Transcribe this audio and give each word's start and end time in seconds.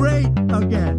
great 0.00 0.26
again. 0.50 0.96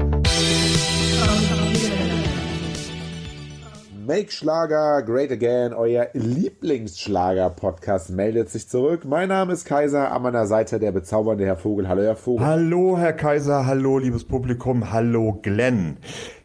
Make 4.06 4.32
Schlager 4.32 5.02
Great 5.02 5.32
Again, 5.32 5.74
euer 5.74 6.10
Lieblingsschlager-Podcast, 6.14 8.12
meldet 8.12 8.52
sich 8.52 8.70
zurück. 8.70 9.06
Mein 9.06 9.30
Name 9.30 9.54
ist 9.54 9.66
Kaiser, 9.66 10.12
an 10.12 10.22
meiner 10.22 10.46
Seite 10.46 10.78
der 10.80 10.92
bezaubernde 10.92 11.46
Herr 11.46 11.56
Vogel. 11.56 11.88
Hallo, 11.88 12.04
Herr 12.04 12.16
Vogel. 12.16 12.46
Hallo, 12.46 12.96
Herr 12.98 13.14
Kaiser, 13.14 13.66
hallo, 13.66 13.98
liebes 13.98 14.24
Publikum, 14.26 14.92
hallo, 14.92 15.40
Glenn. 15.42 15.98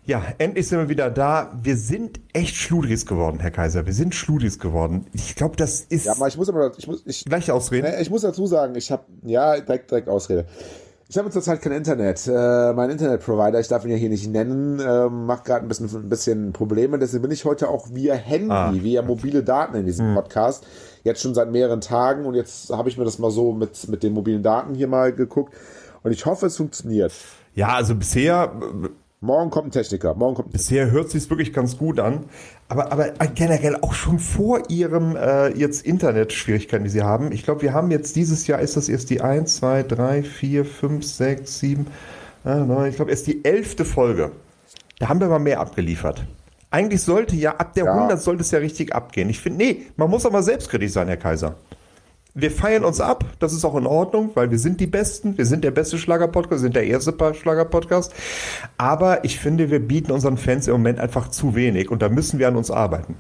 Ja, 0.07 0.23
endlich 0.39 0.69
sind 0.69 0.79
wir 0.79 0.89
wieder 0.89 1.11
da. 1.11 1.53
Wir 1.61 1.77
sind 1.77 2.21
echt 2.33 2.57
Schludris 2.57 3.05
geworden, 3.05 3.41
Herr 3.41 3.51
Kaiser. 3.51 3.85
Wir 3.85 3.93
sind 3.93 4.15
Schludris 4.15 4.59
geworden. 4.59 5.05
Ich 5.13 5.35
glaube, 5.35 5.57
das 5.57 5.81
ist. 5.81 6.07
Ja, 6.07 6.13
aber 6.13 6.29
ich 6.29 6.39
muss 6.39 6.49
aber, 6.49 6.73
ich 6.79 6.87
muss, 6.87 7.03
ich, 7.05 7.25
gleich 7.27 7.51
ausreden. 7.51 7.93
Ich 8.01 8.09
muss 8.09 8.23
dazu 8.23 8.47
sagen, 8.47 8.77
ich 8.77 8.91
habe, 8.93 9.03
ja, 9.25 9.61
direkt, 9.61 9.91
direkt 9.91 10.09
Ausrede. 10.09 10.47
Ich 11.09 11.17
habe 11.17 11.31
zurzeit 11.31 11.63
kein 11.63 11.73
Internet. 11.73 12.27
Äh, 12.27 12.73
mein 12.73 12.91
Internetprovider, 12.91 13.61
ich 13.61 13.69
darf 13.69 13.85
ihn 13.85 13.93
ja 13.93 13.97
hier 13.97 14.09
nicht 14.09 14.29
nennen, 14.29 14.81
äh, 14.81 15.09
macht 15.09 15.45
gerade 15.45 15.65
ein 15.65 15.69
bisschen, 15.69 15.89
ein 15.89 16.09
bisschen 16.09 16.53
Probleme. 16.53 16.99
Deswegen 16.99 17.23
bin 17.23 17.31
ich 17.31 17.45
heute 17.45 17.69
auch 17.69 17.95
via 17.95 18.15
Handy, 18.15 18.51
ah, 18.51 18.73
via 18.73 19.03
mobile 19.03 19.45
Daten 19.45 19.77
in 19.77 19.87
diesem 19.87 20.09
hm. 20.09 20.15
Podcast. 20.17 20.67
Jetzt 21.05 21.23
schon 21.23 21.35
seit 21.35 21.53
mehreren 21.53 21.81
Tagen 21.81 22.27
und 22.27 22.35
jetzt 22.35 22.71
habe 22.71 22.89
ich 22.89 22.99
mir 22.99 23.05
das 23.05 23.21
mal 23.21 23.31
so 23.31 23.53
mit, 23.53 23.87
mit 23.89 24.03
den 24.03 24.15
mobilen 24.15 24.43
Daten 24.43 24.75
hier 24.75 24.89
mal 24.89 25.13
geguckt. 25.13 25.55
Und 26.03 26.11
ich 26.11 26.27
hoffe, 26.27 26.47
es 26.47 26.57
funktioniert. 26.57 27.13
Ja, 27.55 27.69
also 27.69 27.95
bisher 27.95 28.53
Morgen 29.21 29.49
kommt 29.49 29.69
ein 29.69 29.71
Techniker. 29.71 30.15
Morgen 30.15 30.35
kommt 30.35 30.53
Bisher 30.53 30.91
hört 30.91 31.11
sich 31.11 31.29
wirklich 31.31 31.55
ganz 31.55 31.79
gut 31.79 31.99
an. 31.99 32.25
Aber, 32.69 32.93
aber 32.93 33.13
generell 33.35 33.77
auch 33.77 33.95
schon 33.95 34.19
vor 34.19 34.69
ihrem 34.69 35.17
äh, 35.17 35.49
jetzt 35.57 35.87
Internetschwierigkeiten, 35.87 36.85
die 36.85 36.91
sie 36.91 37.03
haben. 37.03 37.33
Ich 37.33 37.43
glaube, 37.43 37.63
wir 37.63 37.73
haben 37.73 37.91
jetzt 37.91 38.15
dieses 38.17 38.47
Jahr 38.47 38.61
ist 38.61 38.77
das 38.77 38.91
erst 38.91 39.09
die 39.09 39.23
1, 39.23 39.57
2, 39.57 39.85
3, 39.85 40.23
4, 40.23 40.65
5, 40.67 41.05
6, 41.05 41.59
7, 41.59 41.87
äh, 42.45 42.57
9, 42.57 42.91
ich 42.91 42.97
glaube, 42.97 43.11
erst 43.11 43.27
die 43.27 43.43
elfte 43.43 43.87
Folge. 43.87 44.33
Da 44.99 45.09
haben 45.09 45.21
wir 45.21 45.29
mal 45.29 45.39
mehr 45.39 45.61
abgeliefert. 45.61 46.27
Eigentlich 46.71 47.01
sollte 47.01 47.37
ja, 47.37 47.57
ab 47.57 47.73
der 47.73 47.87
ja. 47.87 47.95
100 47.95 48.21
sollte 48.21 48.43
es 48.43 48.51
ja 48.51 48.59
richtig 48.59 48.95
abgehen. 48.95 49.31
Ich 49.31 49.41
finde, 49.41 49.65
nee, 49.65 49.87
man 49.97 50.11
muss 50.11 50.27
auch 50.27 50.33
mal 50.33 50.43
selbstkritisch 50.43 50.93
sein, 50.93 51.09
Herr 51.09 51.17
Kaiser 51.17 51.55
wir 52.37 52.51
feiern 52.51 52.85
uns 52.85 53.01
ab, 53.01 53.25
das 53.39 53.55
ist 53.55 53.65
auch 53.65 53.75
in 53.77 53.87
Ordnung, 53.87 54.31
weil 54.35 54.51
wir 54.51 54.59
sind 54.59 54.79
die 54.79 54.87
Besten, 54.87 55.39
wir 55.39 55.47
sind 55.47 55.65
der 55.65 55.71
beste 55.71 55.97
Schlager-Podcast, 55.97 56.61
sind 56.61 56.77
der 56.77 56.85
erste 56.85 57.15
Schlager-Podcast. 57.33 58.13
Aber 58.77 59.25
ich 59.25 59.41
finde, 59.41 59.71
wir 59.71 59.81
bieten 59.81 60.13
unseren 60.13 60.37
Fans 60.37 60.69
im 60.69 60.75
Moment 60.75 61.01
einfach 61.01 61.29
zu 61.29 61.55
wenig 61.55 61.91
und 61.91 62.03
da 62.03 62.11
müssen 62.11 62.39
wir 62.39 62.49
an 62.49 62.57
uns 62.57 62.71
arbeiten. 62.71 63.17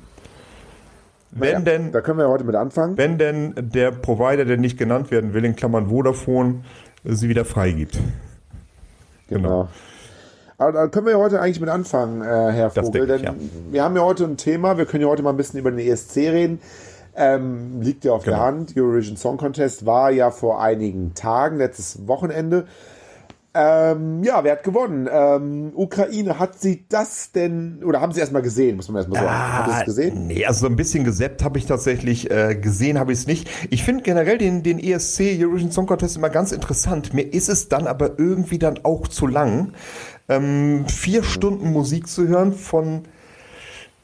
Wenn 1.30 1.52
ja, 1.52 1.60
denn, 1.60 1.92
da 1.92 2.02
können 2.02 2.18
wir 2.18 2.28
heute 2.28 2.44
mit 2.44 2.56
anfangen. 2.56 2.98
Wenn 2.98 3.16
denn 3.16 3.54
der 3.56 3.90
Provider, 3.90 4.44
der 4.44 4.58
nicht 4.58 4.78
genannt 4.78 5.10
werden 5.10 5.32
will, 5.32 5.46
in 5.46 5.56
Klammern 5.56 5.88
Vodafone, 5.88 6.64
sie 7.02 7.30
wieder 7.30 7.46
freigibt. 7.46 7.98
Genau. 9.28 9.48
genau. 9.48 9.68
Aber 10.58 10.72
da 10.72 10.86
können 10.88 11.06
wir 11.06 11.18
heute 11.18 11.40
eigentlich 11.40 11.60
mit 11.60 11.68
anfangen, 11.70 12.20
äh, 12.22 12.52
Herr 12.52 12.70
Vogel, 12.70 13.02
ich, 13.02 13.08
denn 13.08 13.22
ja. 13.24 13.34
wir 13.70 13.82
haben 13.82 13.96
ja 13.96 14.02
heute 14.02 14.24
ein 14.24 14.36
Thema, 14.36 14.76
wir 14.76 14.84
können 14.84 15.02
ja 15.02 15.08
heute 15.08 15.22
mal 15.22 15.30
ein 15.30 15.36
bisschen 15.36 15.58
über 15.58 15.70
den 15.70 15.78
ESC 15.78 16.16
reden. 16.16 16.60
Ähm, 17.16 17.80
liegt 17.80 18.04
ja 18.04 18.12
auf 18.12 18.24
genau. 18.24 18.36
der 18.36 18.46
Hand. 18.46 18.74
Eurovision 18.76 19.16
Song 19.16 19.38
Contest 19.38 19.86
war 19.86 20.10
ja 20.10 20.30
vor 20.30 20.60
einigen 20.60 21.14
Tagen, 21.14 21.56
letztes 21.56 22.06
Wochenende. 22.06 22.66
Ähm, 23.58 24.22
ja, 24.22 24.44
wer 24.44 24.52
hat 24.52 24.64
gewonnen? 24.64 25.08
Ähm, 25.10 25.72
Ukraine, 25.74 26.38
hat 26.38 26.60
sie 26.60 26.84
das 26.90 27.32
denn, 27.32 27.82
oder 27.82 28.02
haben 28.02 28.12
sie 28.12 28.20
erstmal 28.20 28.42
gesehen, 28.42 28.76
muss 28.76 28.88
man 28.90 28.96
erstmal 28.96 29.22
sagen. 29.22 29.32
Ah, 29.34 29.52
haben 29.52 29.72
sie 29.72 29.78
es 29.78 29.84
gesehen? 29.86 30.26
Nee, 30.26 30.44
also 30.44 30.60
so 30.60 30.66
ein 30.66 30.76
bisschen 30.76 31.04
gesäppt 31.04 31.42
habe 31.42 31.56
ich 31.56 31.64
tatsächlich, 31.64 32.30
äh, 32.30 32.54
gesehen 32.54 32.98
habe 32.98 33.12
ich 33.12 33.20
es 33.20 33.26
nicht. 33.26 33.48
Ich 33.70 33.82
finde 33.82 34.02
generell 34.02 34.36
den, 34.36 34.62
den 34.62 34.78
ESC, 34.78 35.38
Eurovision 35.40 35.72
Song 35.72 35.86
Contest, 35.86 36.18
immer 36.18 36.28
ganz 36.28 36.52
interessant. 36.52 37.14
Mir 37.14 37.32
ist 37.32 37.48
es 37.48 37.70
dann 37.70 37.86
aber 37.86 38.18
irgendwie 38.18 38.58
dann 38.58 38.80
auch 38.82 39.08
zu 39.08 39.26
lang, 39.26 39.72
ähm, 40.28 40.84
vier 40.86 41.22
Stunden 41.22 41.72
Musik 41.72 42.08
zu 42.08 42.28
hören 42.28 42.52
von 42.52 43.04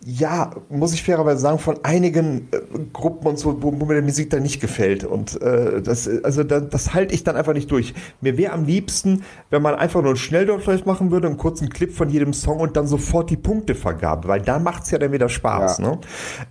ja, 0.05 0.51
muss 0.69 0.95
ich 0.95 1.03
fairerweise 1.05 1.41
sagen, 1.41 1.59
von 1.59 1.79
einigen 1.85 2.49
äh, 2.51 2.59
Gruppen 2.93 3.29
und 3.29 3.39
so, 3.39 3.63
wo, 3.63 3.73
wo, 3.79 3.85
mir 3.87 3.95
die 3.97 4.03
Musik 4.03 4.31
dann 4.31 4.43
nicht 4.43 4.61
gefällt. 4.61 5.05
Und 5.05 5.41
äh, 5.41 5.81
das, 5.81 6.09
also 6.25 6.43
da, 6.43 6.61
das 6.61 6.93
halte 6.93 7.15
ich 7.15 7.23
dann 7.23 7.37
einfach 7.37 7.53
nicht 7.53 7.71
durch. 7.71 7.95
Mir 8.21 8.37
wäre 8.37 8.53
am 8.53 8.65
liebsten, 8.65 9.23
wenn 9.51 9.63
man 9.63 9.75
einfach 9.77 10.01
nur 10.01 10.11
einen 10.11 10.17
Schnelldurchlauf 10.17 10.87
machen 10.87 11.11
würde, 11.13 11.29
einen 11.29 11.37
kurzen 11.37 11.69
Clip 11.69 11.93
von 11.93 12.11
jedem 12.11 12.33
Song 12.33 12.59
und 12.59 12.77
dann 12.77 12.89
sofort 12.89 13.31
die 13.31 13.37
Punktevergabe, 13.37 14.27
weil 14.27 14.41
da 14.41 14.59
macht's 14.59 14.91
ja 14.91 14.99
dann 14.99 15.13
wieder 15.13 15.29
Spaß. 15.29 15.79
Ja. 15.79 15.91
Ne? 15.91 15.99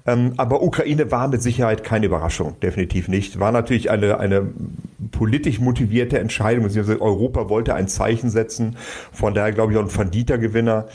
Ähm, 0.05 0.33
aber 0.37 0.63
Ukraine 0.63 1.11
war 1.11 1.27
mit 1.27 1.41
Sicherheit 1.41 1.83
keine 1.83 2.05
Überraschung, 2.05 2.57
definitiv 2.61 3.09
nicht. 3.09 3.39
War 3.39 3.51
natürlich 3.51 3.89
eine, 3.91 4.17
eine 4.17 4.49
politisch 5.11 5.59
motivierte 5.59 6.19
Entscheidung. 6.19 6.69
Europa 7.01 7.49
wollte 7.49 7.73
ein 7.73 7.87
Zeichen 7.89 8.29
setzen. 8.29 8.77
Von 9.11 9.33
daher 9.33 9.51
glaube 9.51 9.73
ich 9.73 9.77
auch 9.77 9.83
ein 9.83 9.95
Vandita-Gewinner. 9.95 10.87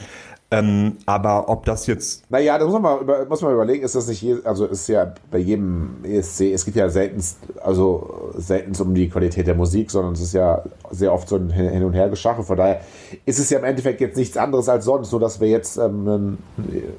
Ähm, 0.49 0.99
aber 1.07 1.49
ob 1.49 1.65
das 1.65 1.89
jetzt. 1.89 2.31
Naja, 2.31 2.57
da 2.57 2.65
muss 2.65 2.75
man 2.75 2.83
mal, 2.83 3.01
über, 3.01 3.27
muss 3.27 3.43
man 3.43 3.53
überlegen, 3.53 3.84
ist 3.84 3.97
das 3.97 4.07
nicht, 4.07 4.23
je, 4.23 4.37
also 4.45 4.67
ist 4.67 4.87
ja 4.89 5.12
bei 5.29 5.39
jedem 5.39 6.05
ESC, 6.05 6.53
es 6.53 6.65
geht 6.65 6.77
ja 6.77 6.89
seltenst, 6.89 7.39
also 7.65 8.33
seltenst 8.37 8.81
um 8.81 8.95
die 8.95 9.09
Qualität 9.09 9.49
der 9.49 9.57
Musik, 9.57 9.91
sondern 9.91 10.12
es 10.12 10.21
ist 10.21 10.34
ja 10.34 10.62
sehr 10.93 11.12
oft 11.12 11.29
so 11.29 11.34
ein 11.34 11.51
Hin- 11.51 11.83
und 11.83 11.95
Hergeschache. 11.95 12.45
Von 12.45 12.57
daher 12.57 12.81
ist 13.25 13.41
es 13.41 13.51
ja 13.51 13.59
im 13.59 13.65
Endeffekt 13.65 14.01
jetzt 14.01 14.17
nichts 14.17 14.37
anderes 14.37 14.69
als 14.69 14.84
sonst, 14.84 15.11
nur 15.11 15.21
dass 15.21 15.41
wir 15.41 15.49
jetzt 15.49 15.79
ähm, 15.79 16.09
einen, 16.09 16.39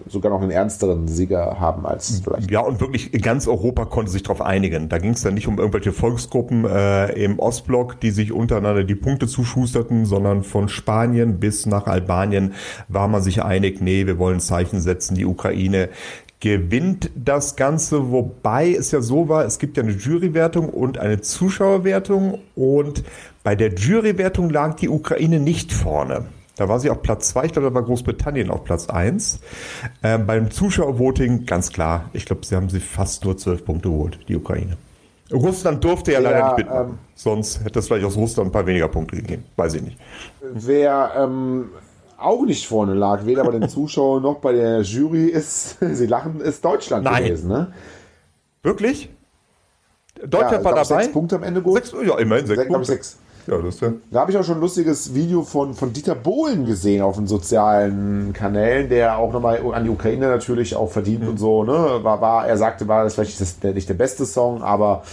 sogar 0.10 0.30
noch 0.30 0.42
einen 0.42 0.52
ernsteren 0.52 1.08
Sieger 1.08 1.58
haben 1.58 1.86
als 1.86 2.22
vielleicht. 2.22 2.52
Ja, 2.52 2.60
und 2.60 2.82
wirklich 2.82 3.14
ganz 3.22 3.48
Europa 3.48 3.86
konnte 3.86 4.12
sich 4.12 4.24
darauf 4.24 4.42
einigen. 4.42 4.90
Da 4.90 4.98
ging 4.98 5.12
es 5.12 5.22
dann 5.22 5.36
nicht 5.36 5.48
um 5.48 5.58
irgendwelche 5.58 5.94
Volksgruppen 5.94 6.66
äh, 6.66 7.14
im 7.14 7.40
Ostblock, 7.40 8.02
die 8.02 8.12
sich 8.12 8.34
untereinander 8.34 8.84
die 8.84 8.96
Punkte 8.96 9.26
zuschusterten, 9.26 10.06
sondern 10.06 10.44
von 10.44 10.68
Spanien 10.68 11.40
bis 11.40 11.66
nach 11.66 11.88
Albanien 11.88 12.54
war 12.90 13.08
man 13.08 13.22
sich 13.22 13.37
sich 13.38 13.44
einig, 13.44 13.82
nee, 13.82 14.06
wir 14.06 14.18
wollen 14.18 14.40
Zeichen 14.40 14.82
setzen, 14.82 15.16
die 15.16 15.26
Ukraine 15.26 15.90
gewinnt 16.40 17.10
das 17.16 17.56
Ganze, 17.56 18.12
wobei 18.12 18.72
es 18.72 18.92
ja 18.92 19.02
so 19.02 19.28
war, 19.28 19.46
es 19.46 19.58
gibt 19.58 19.78
ja 19.78 19.84
eine 19.84 19.94
Jurywertung 19.94 20.70
und 20.70 21.00
eine 21.00 21.22
Zuschauerwertung 21.22 22.40
und 22.56 23.04
bei 23.44 23.56
der 23.56 23.74
Jurywertung 23.74 24.50
lag 24.50 24.76
die 24.76 24.90
Ukraine 24.90 25.40
nicht 25.40 25.74
vorne. 25.74 26.26
Da 26.56 26.70
war 26.70 26.80
sie 26.80 26.90
auf 26.90 27.02
Platz 27.02 27.30
2, 27.30 27.46
ich 27.46 27.52
glaube, 27.54 27.70
da 27.70 27.74
war 27.74 27.84
Großbritannien 27.84 28.50
auf 28.50 28.64
Platz 28.64 28.88
1. 28.88 29.40
Ähm, 30.04 30.26
beim 30.26 30.52
Zuschauervoting 30.52 31.46
ganz 31.46 31.72
klar, 31.72 32.10
ich 32.14 32.26
glaube, 32.26 32.46
sie 32.46 32.56
haben 32.56 32.70
sie 32.70 32.80
fast 32.80 33.26
nur 33.26 33.38
12 33.38 33.66
Punkte 33.66 33.90
geholt, 33.90 34.20
die 34.28 34.36
Ukraine. 34.36 34.78
Russland 35.32 35.84
durfte 35.84 36.14
ja, 36.14 36.22
ja 36.22 36.30
leider 36.30 36.46
nicht 36.46 36.58
mitmachen. 36.58 36.90
Ähm, 36.90 36.98
Sonst 37.16 37.64
hätte 37.64 37.80
es 37.80 37.88
vielleicht 37.88 38.06
aus 38.06 38.16
Russland 38.16 38.50
ein 38.50 38.52
paar 38.52 38.66
weniger 38.66 38.88
Punkte 38.88 39.18
gegeben. 39.18 39.44
Weiß 39.56 39.74
ich 39.74 39.82
nicht. 39.82 39.98
Wer 40.54 41.12
ähm, 41.18 41.70
auch 42.18 42.46
nicht 42.46 42.68
vorne 42.68 42.94
lag, 42.94 43.26
weder 43.26 43.44
bei 43.44 43.52
den 43.52 43.70
Zuschauern 43.70 44.24
noch 44.24 44.40
bei 44.40 44.54
der 44.54 44.82
Jury 44.82 45.26
ist, 45.26 45.78
sie 45.80 46.08
lachen, 46.08 46.42
ist 46.42 46.64
Deutschland 46.64 47.04
Nein. 47.06 47.24
gewesen. 47.24 47.50
Ne? 47.50 47.74
Wirklich? 48.64 49.10
Deutschland 50.26 50.52
ja, 50.52 50.64
war 50.64 50.76
dabei? 50.76 51.04
Sechs 51.04 51.12
Punkte 51.12 51.36
am 51.36 51.44
Ende 51.44 51.62
gut. 51.62 51.76
Sechs, 51.76 51.94
ja, 52.06 52.18
immerhin 52.18 52.48
sechs, 52.48 52.60
sechs 52.60 52.72
Punkte. 52.72 52.92
Sechs. 52.92 53.18
Ja, 53.48 53.58
das 53.60 53.80
ja. 53.80 53.94
Da 54.12 54.20
habe 54.22 54.32
ich 54.32 54.38
auch 54.38 54.44
schon 54.44 54.56
ein 54.56 54.62
lustiges 54.62 55.14
Video 55.14 55.42
von, 55.42 55.74
von 55.74 55.94
Dieter 55.94 56.16
Bohlen 56.16 56.66
gesehen 56.66 57.02
auf 57.02 57.16
den 57.16 57.28
sozialen 57.28 58.34
Kanälen, 58.34 58.90
der 58.90 59.18
auch 59.18 59.32
nochmal 59.32 59.62
an 59.74 59.86
die 59.86 59.90
Ukraine 59.90 60.28
natürlich 60.28 60.76
auch 60.76 60.92
verdient 60.92 61.24
mhm. 61.24 61.30
und 61.30 61.38
so. 61.38 61.64
Ne? 61.64 61.72
War, 61.72 62.20
war, 62.20 62.48
er 62.48 62.58
sagte, 62.58 62.88
war 62.90 63.06
das 63.06 63.16
vielleicht 63.16 63.40
das, 63.40 63.60
der, 63.60 63.74
nicht 63.74 63.88
der 63.88 63.94
beste 63.94 64.26
Song, 64.26 64.62
aber 64.64 65.04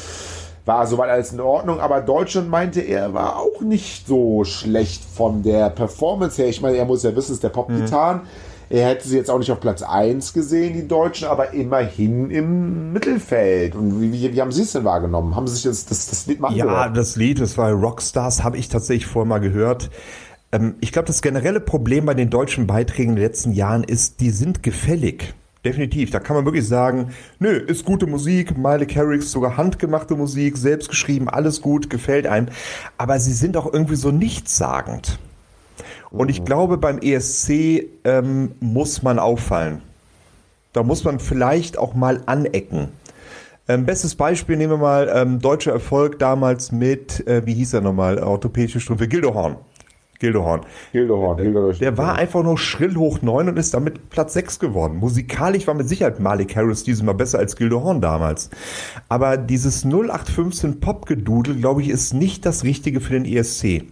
war 0.65 0.87
soweit 0.87 1.11
alles 1.11 1.33
in 1.33 1.41
Ordnung, 1.41 1.81
aber 1.81 2.01
Deutschland 2.01 2.49
meinte, 2.49 2.81
er 2.81 3.13
war 3.13 3.37
auch 3.37 3.61
nicht 3.61 4.07
so 4.07 4.45
schlecht 4.45 5.05
von 5.05 5.43
der 5.43 5.71
Performance 5.71 6.41
her. 6.41 6.49
Ich 6.49 6.63
meine, 6.63 6.79
er 6.79 6.87
muss 6.87 7.03
ja 7.03 7.11
wissen, 7.11 7.33
es 7.33 7.37
ist 7.37 7.43
der 7.43 7.51
Pop-Gitarren. 7.51 8.19
Mhm. 8.19 8.29
Er 8.71 8.89
hätte 8.89 9.07
sie 9.07 9.17
jetzt 9.19 9.31
auch 9.31 9.39
nicht 9.39 9.53
auf 9.53 9.61
Platz 9.61 9.83
1 9.83 10.33
gesehen, 10.33 10.73
die 10.73 10.89
Deutschen, 10.89 11.29
aber 11.29 11.53
immerhin 11.53 12.31
im 12.31 12.93
Mittelfeld. 12.93 13.75
Und 13.77 14.01
wie, 14.01 14.13
wie, 14.13 14.33
wie 14.33 14.41
haben 14.41 14.53
Sie 14.53 14.63
es 14.63 14.73
denn 14.73 14.85
wahrgenommen? 14.85 15.37
Haben 15.37 15.47
Sie 15.47 15.55
sich 15.55 15.65
das, 15.65 15.85
das, 15.85 16.07
das 16.09 16.27
Lied 16.27 16.41
mal? 16.41 16.53
Ja, 16.55 16.89
das 16.89 17.17
Lied, 17.17 17.41
das 17.41 17.59
war 17.59 17.71
Rockstars, 17.71 18.43
habe 18.43 18.57
ich 18.57 18.71
tatsächlich 18.71 19.07
vorher 19.07 19.29
mal 19.29 19.39
gehört. 19.39 19.91
Ähm, 20.51 20.77
ich 20.81 20.93
glaube, 20.93 21.07
das 21.07 21.21
generelle 21.21 21.61
Problem 21.61 22.07
bei 22.07 22.15
den 22.15 22.31
deutschen 22.31 22.67
Beiträgen 22.67 23.11
in 23.11 23.17
den 23.17 23.25
letzten 23.25 23.53
Jahren 23.53 23.85
ist, 23.85 24.21
die 24.21 24.31
sind 24.31 24.63
gefällig. 24.63 25.35
Definitiv. 25.65 26.11
Da 26.11 26.21
kann 26.21 26.37
man 26.37 26.45
wirklich 26.45 26.69
sagen, 26.69 27.15
nö, 27.39 27.53
ist 27.53 27.85
gute 27.85 28.07
Musik, 28.07 28.59
Miley 28.59 28.87
Carricks 28.87 29.31
sogar 29.31 29.57
handgemachte 29.57 30.15
Musik, 30.15 30.59
selbst 30.59 30.91
geschrieben, 30.91 31.29
alles 31.29 31.63
gut, 31.63 31.89
gefällt 31.89 32.27
einem. 32.27 32.49
Aber 32.99 33.19
sie 33.19 33.33
sind 33.33 33.57
auch 33.57 33.73
irgendwie 33.73 33.97
so 33.97 34.11
nichtssagend. 34.11 35.19
Und 36.11 36.29
ich 36.29 36.41
mhm. 36.41 36.45
glaube, 36.45 36.77
beim 36.77 36.99
ESC 36.99 37.87
ähm, 38.05 38.53
muss 38.61 39.03
man 39.03 39.19
auffallen. 39.19 39.81
Da 40.75 40.83
muss 40.83 41.05
man 41.05 41.19
vielleicht 41.19 41.79
auch 41.79 41.95
mal 41.95 42.21
anecken. 42.27 42.89
Ähm, 43.67 43.87
bestes 43.87 44.15
Beispiel 44.15 44.57
nehmen 44.57 44.73
wir 44.73 44.79
mal 44.79 45.11
ähm, 45.15 45.41
deutscher 45.41 45.73
Erfolg 45.73 46.19
damals 46.19 46.73
mit, 46.73 47.27
äh, 47.27 47.47
wie 47.47 47.55
hieß 47.55 47.75
er 47.75 47.81
nochmal, 47.81 48.19
orthopädische 48.19 48.81
Strümpfe, 48.81 49.09
Gildehorn. 49.09 49.57
Gildehorn. 50.25 50.63
Gildehorn, 50.93 51.37
Gildehorn. 51.37 51.79
Der 51.79 51.99
war 51.99 52.15
einfach 52.15 52.43
nur 52.43 52.57
schrill 52.57 52.97
hoch 52.97 53.21
9 53.21 53.51
und 53.51 53.59
ist 53.59 53.75
damit 53.75 54.09
Platz 54.09 54.33
6 54.33 54.59
geworden. 54.59 54.97
Musikalisch 54.97 55.67
war 55.67 55.75
mit 55.75 55.87
Sicherheit 55.87 56.19
Malik 56.19 56.57
Harris 56.57 56.83
dieses 56.83 57.03
Mal 57.03 57.13
besser 57.13 57.39
als 57.39 57.57
Gildehorn 57.57 58.01
damals. 58.01 58.49
Aber 59.11 59.37
dieses 59.37 59.85
0815 59.85 60.81
Pop-Gedudel, 60.81 61.57
glaube 61.57 61.83
ich, 61.83 61.91
ist 61.91 62.15
nicht 62.15 62.47
das 62.47 62.65
Richtige 62.65 63.01
für 63.01 63.13
den 63.13 63.27
ESC. 63.27 63.85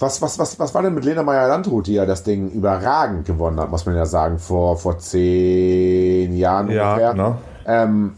Was, 0.00 0.20
was, 0.20 0.38
was, 0.38 0.58
was 0.58 0.74
war 0.74 0.82
denn 0.82 0.94
mit 0.94 1.04
Lena 1.04 1.22
Meyer-Landrut, 1.22 1.86
die 1.86 1.94
ja 1.94 2.06
das 2.06 2.24
Ding 2.24 2.50
überragend 2.50 3.26
gewonnen 3.26 3.60
hat, 3.60 3.70
muss 3.70 3.86
man 3.86 3.94
ja 3.94 4.06
sagen, 4.06 4.38
vor, 4.38 4.78
vor 4.78 4.98
zehn 4.98 6.36
Jahren 6.36 6.70
ja, 6.70 6.90
ungefähr. 6.90 7.12
Genau. 7.12 7.38
Ähm, 7.66 8.14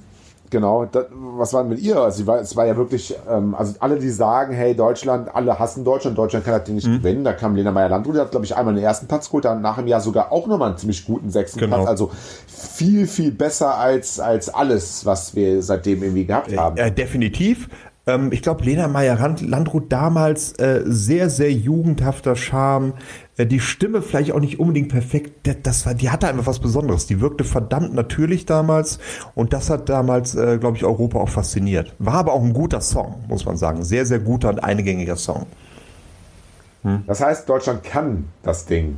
genau, 0.52 0.84
das, 0.84 1.06
was 1.10 1.52
war 1.52 1.62
denn 1.62 1.70
mit 1.70 1.81
ihr? 1.81 1.96
Also 1.96 2.19
sie 2.19 2.26
war, 2.28 2.38
es 2.38 2.54
war 2.54 2.66
ja 2.66 2.76
wirklich, 2.76 3.16
ähm, 3.28 3.56
also 3.56 3.75
alle, 3.81 3.99
die 3.99 4.10
sagen, 4.10 4.54
hey, 4.54 4.76
Deutschland, 4.76 5.34
alle 5.34 5.58
hassen 5.58 5.82
Deutschland, 5.84 6.16
Deutschland 6.16 6.44
kann 6.44 6.54
das 6.54 6.64
Ding 6.64 6.76
nicht 6.76 6.87
mhm. 6.87 6.99
gewinnen. 6.99 7.25
Da 7.25 7.32
kam 7.32 7.56
Lena 7.56 7.72
Meyer-Landrut, 7.72 8.14
die 8.14 8.20
hat, 8.20 8.31
glaube 8.31 8.46
ich, 8.46 8.54
einmal 8.54 8.75
den 8.75 8.84
ersten 8.84 9.08
Platz 9.08 9.26
geholt, 9.26 9.46
dann 9.46 9.60
nach 9.62 9.76
dem 9.76 9.88
Jahr 9.88 10.00
sogar 10.00 10.31
auch 10.31 10.46
nochmal 10.46 10.69
einen 10.69 10.78
ziemlich 10.78 11.04
guten 11.04 11.31
sechsten 11.31 11.58
genau. 11.58 11.78
Platz. 11.78 11.88
Also 11.88 12.12
viel, 12.46 13.08
viel 13.08 13.32
besser 13.32 13.76
als, 13.76 14.20
als 14.20 14.49
alles, 14.49 15.04
was 15.04 15.34
wir 15.34 15.62
seitdem 15.62 16.04
irgendwie 16.04 16.26
gehabt 16.26 16.56
haben. 16.56 16.76
Äh, 16.76 16.93
definitiv. 16.93 17.69
Ähm, 18.06 18.31
ich 18.32 18.43
glaube, 18.43 18.64
Lena 18.64 18.88
Meyer-Landrut 18.88 19.93
damals 19.93 20.52
äh, 20.58 20.82
sehr, 20.84 21.31
sehr 21.31 21.52
jugendhafter 21.52 22.37
Charme. 22.37 22.94
Äh, 23.37 23.46
die 23.46 23.61
Stimme 23.61 24.02
vielleicht 24.02 24.32
auch 24.32 24.40
nicht 24.40 24.61
unbedingt 24.61 24.88
perfekt. 24.88 25.49
Das 25.62 25.87
war, 25.87 25.94
die 25.94 26.11
hatte 26.11 26.29
einfach 26.29 26.46
was 26.46 26.58
Besonderes. 26.58 27.06
Die 27.06 27.20
wirkte 27.20 27.44
verdammt 27.44 27.94
natürlich 27.94 28.46
damals. 28.46 28.99
Und 29.34 29.52
das 29.52 29.70
hat 29.70 29.88
damals, 29.88 30.34
äh, 30.34 30.58
glaube 30.58 30.76
ich, 30.76 30.84
Europa 30.84 31.19
auch 31.19 31.29
fasziniert. 31.29 31.94
War 31.99 32.14
aber 32.14 32.32
auch 32.32 32.43
ein 32.43 32.52
guter 32.52 32.81
Song, 32.81 33.25
muss 33.29 33.44
man 33.44 33.56
sagen. 33.56 33.84
Sehr, 33.84 34.06
sehr 34.06 34.19
guter 34.19 34.50
und 34.50 34.62
eingängiger 34.62 35.17
Song. 35.17 35.46
Hm. 36.82 37.05
Das 37.06 37.20
heißt, 37.20 37.49
Deutschland 37.49 37.84
kann 37.84 38.29
das 38.43 38.67
Ding 38.67 38.96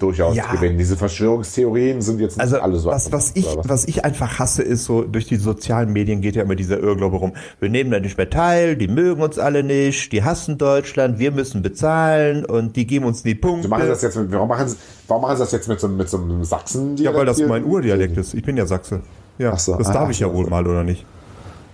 durchaus 0.00 0.36
ja. 0.36 0.50
gewinnen. 0.52 0.78
Diese 0.78 0.96
Verschwörungstheorien 0.96 2.02
sind 2.02 2.20
jetzt 2.20 2.36
nicht 2.36 2.42
also, 2.42 2.60
alle 2.60 2.78
so. 2.78 2.90
Was, 2.90 3.12
was, 3.12 3.32
ich, 3.34 3.46
was? 3.62 3.84
ich 3.86 4.04
einfach 4.04 4.38
hasse, 4.38 4.62
ist 4.62 4.84
so, 4.84 5.02
durch 5.02 5.26
die 5.26 5.36
sozialen 5.36 5.92
Medien 5.92 6.20
geht 6.20 6.36
ja 6.36 6.42
immer 6.42 6.54
dieser 6.54 6.78
Irrglaube 6.78 7.16
rum. 7.16 7.32
Wir 7.60 7.68
nehmen 7.68 7.90
da 7.90 8.00
nicht 8.00 8.16
mehr 8.16 8.30
teil, 8.30 8.76
die 8.76 8.88
mögen 8.88 9.22
uns 9.22 9.38
alle 9.38 9.62
nicht, 9.62 10.12
die 10.12 10.22
hassen 10.22 10.58
Deutschland, 10.58 11.18
wir 11.18 11.32
müssen 11.32 11.62
bezahlen 11.62 12.44
und 12.44 12.76
die 12.76 12.86
geben 12.86 13.04
uns 13.06 13.22
die 13.22 13.34
Punkte. 13.34 13.68
machen 13.68 13.88
das 13.88 14.02
jetzt 14.02 14.16
mit, 14.16 14.30
warum 14.32 14.48
machen 14.48 14.68
sie, 14.68 14.76
warum 15.08 15.22
machen 15.22 15.36
sie 15.36 15.42
das 15.42 15.52
jetzt 15.52 15.68
mit 15.68 15.80
so, 15.80 15.88
mit 15.88 16.08
so 16.08 16.18
einem 16.18 16.44
sachsen 16.44 16.96
-Dialekt 16.96 17.02
Ja, 17.02 17.14
weil 17.14 17.26
das 17.26 17.38
mein 17.40 17.64
Urdialekt 17.64 18.16
ist. 18.16 18.34
Ich 18.34 18.42
bin 18.42 18.56
ja 18.56 18.66
Sachse. 18.66 19.00
Ja, 19.38 19.56
so. 19.56 19.76
das 19.76 19.88
ah, 19.88 19.92
darf 19.92 20.10
ich 20.10 20.20
ja 20.20 20.32
wohl 20.32 20.46
mal, 20.46 20.66
oder 20.66 20.84
nicht? 20.84 21.04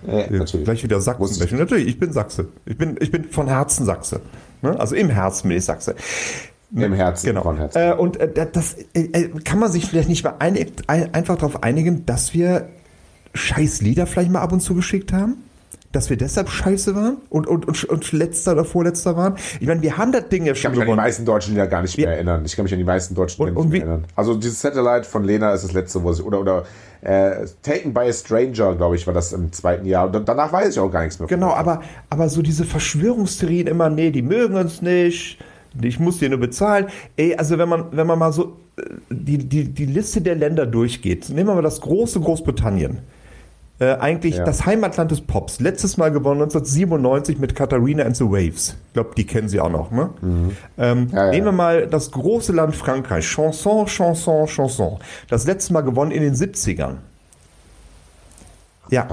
Ja, 0.07 0.29
natürlich. 0.31 0.65
Gleich 0.65 0.83
wieder 0.83 1.01
Sachsen. 1.01 1.57
Natürlich, 1.57 1.87
ich 1.87 1.99
bin 1.99 2.13
Sachse. 2.13 2.47
Ich 2.65 2.77
bin, 2.77 2.95
ich 2.99 3.11
bin 3.11 3.25
von 3.25 3.47
Herzen 3.47 3.85
Sachse. 3.85 4.21
Ne? 4.61 4.79
Also 4.79 4.95
im 4.95 5.09
Herzen 5.09 5.49
bin 5.49 5.57
ich 5.57 5.65
Sachse. 5.65 5.95
Im 6.75 6.93
Herzen. 6.93 7.27
Genau. 7.27 7.43
Von 7.43 7.57
Herzen. 7.57 7.77
Äh, 7.79 7.93
und 7.93 8.17
äh, 8.17 8.47
das 8.51 8.75
äh, 8.93 9.29
kann 9.43 9.59
man 9.59 9.71
sich 9.71 9.85
vielleicht 9.85 10.09
nicht 10.09 10.23
mal 10.23 10.35
ein, 10.39 10.57
ein, 10.87 11.13
einfach 11.13 11.35
darauf 11.37 11.63
einigen, 11.63 12.05
dass 12.05 12.33
wir 12.33 12.69
scheiß 13.33 13.81
Lieder 13.81 14.07
vielleicht 14.07 14.31
mal 14.31 14.41
ab 14.41 14.51
und 14.51 14.59
zu 14.59 14.75
geschickt 14.75 15.13
haben? 15.13 15.37
Dass 15.91 16.11
wir 16.11 16.17
deshalb 16.17 16.49
scheiße 16.49 16.93
waren 16.93 17.17
und, 17.31 17.47
und, 17.47 17.67
und, 17.67 17.83
und 17.85 18.11
letzter 18.11 18.51
oder 18.51 18.63
vorletzter 18.63 19.17
waren? 19.17 19.37
Ich 19.59 19.67
meine, 19.67 19.81
wir 19.81 19.97
haben 19.97 20.11
das 20.11 20.29
Ding 20.29 20.45
ja 20.45 20.53
schon 20.53 20.57
Ich 20.57 20.61
kann 20.61 20.71
mich 20.73 20.79
gewonnen. 20.81 20.99
an 20.99 21.05
die 21.05 21.07
meisten 21.07 21.25
deutschen 21.25 21.53
Lieder 21.55 21.65
gar 21.65 21.81
nicht 21.81 21.97
mehr 21.97 22.11
erinnern. 22.11 22.43
Ich 22.45 22.55
kann 22.55 22.61
mich 22.61 22.73
an 22.73 22.77
die 22.77 22.85
meisten 22.85 23.15
deutschen 23.15 23.43
Lieder 23.43 23.59
nicht 23.59 23.71
mehr 23.71 23.81
erinnern. 23.81 24.05
Also 24.15 24.35
dieses 24.35 24.61
Satellite 24.61 25.05
von 25.09 25.23
Lena 25.23 25.51
ist 25.51 25.63
das 25.63 25.73
letzte, 25.73 26.03
wo 26.03 26.13
sie, 26.13 26.21
oder, 26.21 26.41
oder 26.41 26.63
äh, 27.01 27.47
Taken 27.63 27.91
by 27.95 28.01
a 28.01 28.13
Stranger, 28.13 28.75
glaube 28.75 28.97
ich, 28.97 29.07
war 29.07 29.15
das 29.15 29.33
im 29.33 29.51
zweiten 29.51 29.87
Jahr. 29.87 30.13
Und 30.13 30.29
danach 30.29 30.53
weiß 30.53 30.69
ich 30.69 30.79
auch 30.79 30.91
gar 30.91 31.01
nichts 31.01 31.17
mehr. 31.17 31.27
Genau, 31.27 31.53
aber, 31.53 31.81
aber 32.11 32.29
so 32.29 32.43
diese 32.43 32.65
Verschwörungstheorien 32.65 33.65
immer, 33.65 33.89
nee, 33.89 34.11
die 34.11 34.21
mögen 34.21 34.57
uns 34.57 34.83
nicht 34.83 35.39
ich 35.81 35.99
muss 35.99 36.19
dir 36.19 36.29
nur 36.29 36.39
bezahlen. 36.39 36.87
Ey, 37.15 37.35
also 37.35 37.57
wenn 37.57 37.69
man, 37.69 37.85
wenn 37.91 38.07
man 38.07 38.19
mal 38.19 38.31
so 38.31 38.57
äh, 38.77 38.83
die, 39.09 39.37
die, 39.37 39.65
die 39.65 39.85
Liste 39.85 40.21
der 40.21 40.35
Länder 40.35 40.65
durchgeht, 40.65 41.29
nehmen 41.29 41.49
wir 41.49 41.55
mal 41.55 41.61
das 41.61 41.81
große 41.81 42.19
Großbritannien. 42.19 42.99
Äh, 43.81 43.95
eigentlich 43.95 44.35
ja. 44.35 44.43
das 44.43 44.65
Heimatland 44.65 45.09
des 45.09 45.21
Pops. 45.21 45.61
Letztes 45.61 45.95
Mal 45.95 46.11
gewonnen 46.11 46.41
1997 46.41 47.39
mit 47.39 47.55
Katharina 47.55 48.03
and 48.03 48.17
the 48.17 48.25
Waves. 48.25 48.75
Ich 48.87 48.93
glaube, 48.93 49.11
die 49.15 49.25
kennen 49.25 49.47
Sie 49.47 49.61
auch 49.61 49.69
noch. 49.69 49.89
Ne? 49.89 50.09
Mhm. 50.21 50.57
Ähm, 50.77 51.07
ja, 51.13 51.25
ja. 51.25 51.31
Nehmen 51.31 51.45
wir 51.47 51.51
mal 51.53 51.87
das 51.87 52.11
große 52.11 52.51
Land 52.51 52.75
Frankreich. 52.75 53.25
Chanson, 53.25 53.85
Chanson, 53.85 54.47
Chanson. 54.47 54.97
Das 55.29 55.45
letzte 55.45 55.71
Mal 55.71 55.81
gewonnen 55.81 56.11
in 56.11 56.23
den 56.23 56.35
70ern. 56.35 56.95
Ja. 58.91 59.07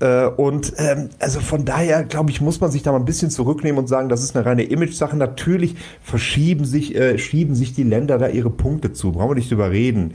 Äh, 0.00 0.28
und 0.28 0.72
ähm, 0.76 1.10
also 1.18 1.40
von 1.40 1.64
daher, 1.64 2.04
glaube 2.04 2.30
ich, 2.30 2.40
muss 2.40 2.60
man 2.60 2.70
sich 2.70 2.82
da 2.82 2.92
mal 2.92 2.98
ein 2.98 3.04
bisschen 3.04 3.30
zurücknehmen 3.30 3.78
und 3.78 3.88
sagen, 3.88 4.08
das 4.08 4.22
ist 4.22 4.36
eine 4.36 4.46
reine 4.46 4.62
Image-Sache. 4.62 5.16
Natürlich 5.16 5.76
verschieben 6.02 6.64
sich, 6.64 6.94
äh, 6.94 7.18
schieben 7.18 7.54
sich 7.54 7.74
die 7.74 7.82
Länder 7.82 8.18
da 8.18 8.28
ihre 8.28 8.50
Punkte 8.50 8.92
zu. 8.92 9.12
Brauchen 9.12 9.30
wir 9.30 9.34
nicht 9.34 9.50
drüber 9.50 9.70
reden. 9.70 10.14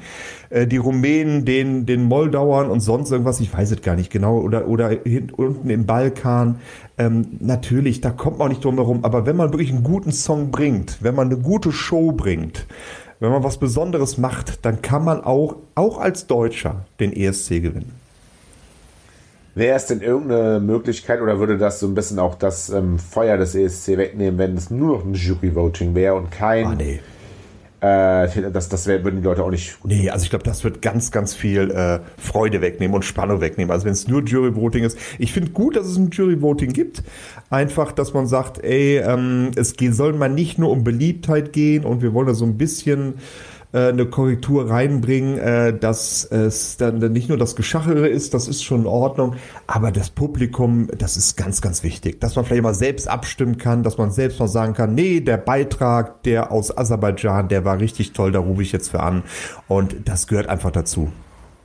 Äh, 0.49 0.67
die 0.67 0.77
Rumänen, 0.77 1.45
den, 1.45 1.85
den 1.85 2.03
Moldauern 2.03 2.69
und 2.69 2.79
sonst 2.79 3.11
irgendwas, 3.11 3.39
ich 3.39 3.53
weiß 3.53 3.71
es 3.71 3.81
gar 3.81 3.95
nicht 3.95 4.11
genau, 4.11 4.39
oder, 4.39 4.67
oder 4.67 4.89
hin, 4.89 5.31
unten 5.35 5.69
im 5.69 5.85
Balkan. 5.85 6.59
Ähm, 6.97 7.27
natürlich, 7.41 7.99
da 8.01 8.11
kommt 8.11 8.39
man 8.39 8.47
auch 8.47 8.49
nicht 8.49 8.63
drum 8.63 8.75
herum. 8.75 9.03
Aber 9.03 9.25
wenn 9.25 9.35
man 9.35 9.51
wirklich 9.51 9.71
einen 9.71 9.83
guten 9.83 10.11
Song 10.11 10.51
bringt, 10.51 10.99
wenn 11.01 11.15
man 11.15 11.27
eine 11.27 11.37
gute 11.37 11.71
Show 11.71 12.13
bringt, 12.13 12.65
wenn 13.19 13.31
man 13.31 13.43
was 13.43 13.57
Besonderes 13.57 14.17
macht, 14.17 14.65
dann 14.65 14.81
kann 14.81 15.03
man 15.03 15.21
auch, 15.21 15.57
auch 15.75 15.99
als 15.99 16.27
Deutscher, 16.27 16.85
den 16.99 17.13
ESC 17.13 17.61
gewinnen. 17.61 18.04
Wäre 19.55 19.77
es 19.77 19.85
denn 19.85 20.01
irgendeine 20.01 20.59
Möglichkeit 20.59 21.21
oder 21.21 21.39
würde 21.39 21.57
das 21.57 21.79
so 21.79 21.87
ein 21.87 21.95
bisschen 21.95 22.19
auch 22.19 22.35
das 22.35 22.69
ähm, 22.69 22.99
Feuer 22.99 23.37
des 23.37 23.55
ESC 23.55 23.97
wegnehmen, 23.97 24.37
wenn 24.37 24.57
es 24.57 24.69
nur 24.69 24.97
noch 24.97 25.05
ein 25.05 25.13
Jury-Voting 25.13 25.95
wäre 25.95 26.15
und 26.15 26.29
kein. 26.29 26.65
Ah, 26.65 26.75
nee. 26.75 26.99
Äh, 27.79 28.51
das 28.51 28.67
das 28.67 28.85
wär, 28.85 29.03
würden 29.05 29.21
die 29.21 29.23
Leute 29.23 29.43
auch 29.43 29.51
nicht. 29.51 29.77
Nee, 29.85 30.09
also 30.09 30.23
ich 30.23 30.29
glaube, 30.29 30.43
das 30.43 30.65
wird 30.65 30.81
ganz, 30.81 31.11
ganz 31.11 31.33
viel 31.33 31.71
äh, 31.71 31.99
Freude 32.17 32.59
wegnehmen 32.59 32.95
und 32.95 33.05
Spannung 33.05 33.39
wegnehmen. 33.39 33.71
Also 33.71 33.85
wenn 33.85 33.93
es 33.93 34.09
nur 34.09 34.23
Jury-Voting 34.23 34.83
ist. 34.83 34.97
Ich 35.19 35.31
finde 35.31 35.51
gut, 35.51 35.77
dass 35.77 35.85
es 35.85 35.95
ein 35.95 36.09
Jury-Voting 36.09 36.73
gibt. 36.73 37.03
Einfach, 37.49 37.93
dass 37.93 38.13
man 38.13 38.27
sagt, 38.27 38.61
ey, 38.61 38.97
ähm, 38.97 39.51
es 39.55 39.75
soll 39.91 40.13
mal 40.13 40.29
nicht 40.29 40.57
nur 40.57 40.69
um 40.69 40.83
Beliebtheit 40.83 41.53
gehen 41.53 41.85
und 41.85 42.01
wir 42.01 42.13
wollen 42.13 42.27
da 42.27 42.33
so 42.33 42.45
ein 42.45 42.57
bisschen 42.57 43.15
eine 43.79 44.05
Korrektur 44.05 44.69
reinbringen, 44.69 45.37
äh, 45.37 45.77
dass 45.77 46.23
es 46.23 46.77
dann 46.77 46.99
nicht 47.11 47.29
nur 47.29 47.37
das 47.37 47.55
Geschachere 47.55 48.07
ist, 48.07 48.33
das 48.33 48.47
ist 48.47 48.63
schon 48.63 48.81
in 48.81 48.87
Ordnung, 48.87 49.35
aber 49.67 49.91
das 49.91 50.09
Publikum, 50.09 50.89
das 50.97 51.17
ist 51.17 51.35
ganz, 51.35 51.61
ganz 51.61 51.83
wichtig, 51.83 52.21
dass 52.21 52.35
man 52.35 52.45
vielleicht 52.45 52.63
mal 52.63 52.73
selbst 52.73 53.07
abstimmen 53.07 53.57
kann, 53.57 53.83
dass 53.83 53.97
man 53.97 54.11
selbst 54.11 54.39
mal 54.39 54.47
sagen 54.47 54.73
kann, 54.73 54.95
nee, 54.95 55.19
der 55.19 55.37
Beitrag, 55.37 56.23
der 56.23 56.51
aus 56.51 56.75
Aserbaidschan, 56.75 57.47
der 57.47 57.65
war 57.65 57.79
richtig 57.79 58.13
toll, 58.13 58.31
da 58.31 58.39
rufe 58.39 58.61
ich 58.61 58.71
jetzt 58.71 58.89
für 58.89 59.01
an 59.01 59.23
und 59.67 59.95
das 60.05 60.27
gehört 60.27 60.47
einfach 60.47 60.71
dazu. 60.71 61.11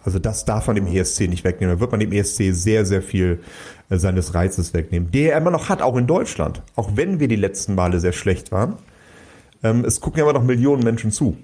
Also 0.04 0.18
das 0.18 0.44
darf 0.44 0.66
man 0.66 0.76
dem 0.76 0.86
ESC 0.86 1.28
nicht 1.28 1.44
wegnehmen. 1.44 1.76
Da 1.76 1.80
wird 1.80 1.90
man 1.90 2.00
dem 2.00 2.12
ESC 2.12 2.52
sehr, 2.52 2.86
sehr 2.86 3.02
viel 3.02 3.40
äh, 3.90 3.98
seines 3.98 4.34
Reizes 4.34 4.72
wegnehmen, 4.72 5.10
der 5.10 5.32
er 5.32 5.38
immer 5.38 5.50
noch 5.50 5.68
hat, 5.68 5.82
auch 5.82 5.96
in 5.96 6.06
Deutschland. 6.06 6.62
Auch 6.74 6.92
wenn 6.96 7.20
wir 7.20 7.28
die 7.28 7.36
letzten 7.36 7.74
Male 7.74 8.00
sehr 8.00 8.12
schlecht 8.12 8.50
waren. 8.50 8.76
Ähm, 9.62 9.84
es 9.84 10.00
gucken 10.00 10.18
ja 10.18 10.24
immer 10.24 10.38
noch 10.38 10.44
Millionen 10.44 10.82
Menschen 10.82 11.10
zu. 11.10 11.36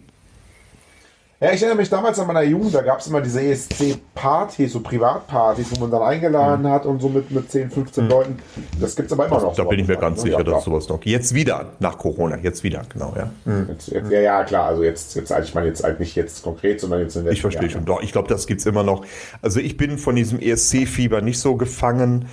Ja, 1.39 1.53
ich 1.53 1.61
erinnere 1.61 1.77
mich 1.77 1.91
damals 1.91 2.19
an 2.19 2.27
meiner 2.27 2.43
Jugend, 2.45 2.75
da 2.75 2.81
gab 2.81 3.01
es 3.01 3.09
immer 3.09 3.21
diese 3.21 3.43
ESC-Partys, 3.43 4.73
so 4.73 4.81
Privatpartys, 4.81 5.71
wo 5.75 5.81
man 5.81 5.91
dann 5.91 6.01
eingeladen 6.01 6.63
mhm. 6.63 6.71
hat 6.71 6.87
und 6.87 7.03
so 7.03 7.11
mit, 7.11 7.31
mit 7.31 7.51
10, 7.51 7.71
15 7.71 8.05
mhm. 8.05 8.11
Leuten. 8.11 8.39
Das 8.81 8.97
gibt 8.97 9.09
es 9.09 9.13
aber 9.13 9.27
immer 9.27 9.43
noch. 9.43 9.55
Da 9.55 9.65
bin 9.65 9.81
ich 9.81 9.87
mir 9.87 9.97
ganz 9.97 10.17
ne? 10.17 10.31
sicher, 10.31 10.39
ja, 10.39 10.45
dass 10.45 10.65
sowas 10.65 10.89
noch. 10.89 11.05
Jetzt 11.05 11.35
wieder, 11.35 11.73
nach 11.79 11.99
Corona, 11.99 12.39
jetzt 12.39 12.65
wieder, 12.65 12.85
genau, 12.91 13.13
ja. 13.15 13.31
Mhm. 13.45 13.69
Jetzt, 13.69 13.89
jetzt, 13.89 14.11
ja, 14.11 14.21
ja, 14.21 14.45
klar, 14.45 14.69
also 14.69 14.83
jetzt, 14.83 15.15
jetzt 15.15 15.31
ich 15.31 15.55
meine 15.55 15.67
jetzt 15.67 15.85
halt 15.85 16.01
nicht 16.01 16.17
jetzt 16.17 16.43
konkret, 16.43 16.81
sondern 16.81 17.01
jetzt 17.01 17.17
in 17.17 17.25
der 17.25 17.35
Ich 17.35 17.43
verstehe 17.43 17.69
schon, 17.69 17.85
doch, 17.85 18.03
ich 18.03 18.13
glaube, 18.13 18.29
das 18.29 18.47
gibt 18.47 18.61
es 18.61 18.67
immer 18.67 18.83
noch. 18.83 19.05
Also 19.43 19.61
ich 19.61 19.77
bin 19.77 19.99
von 19.99 20.17
diesem 20.17 20.41
ESC-Fieber 20.41 21.21
nicht 21.21 21.39
so 21.39 21.57
gefangen 21.57 22.29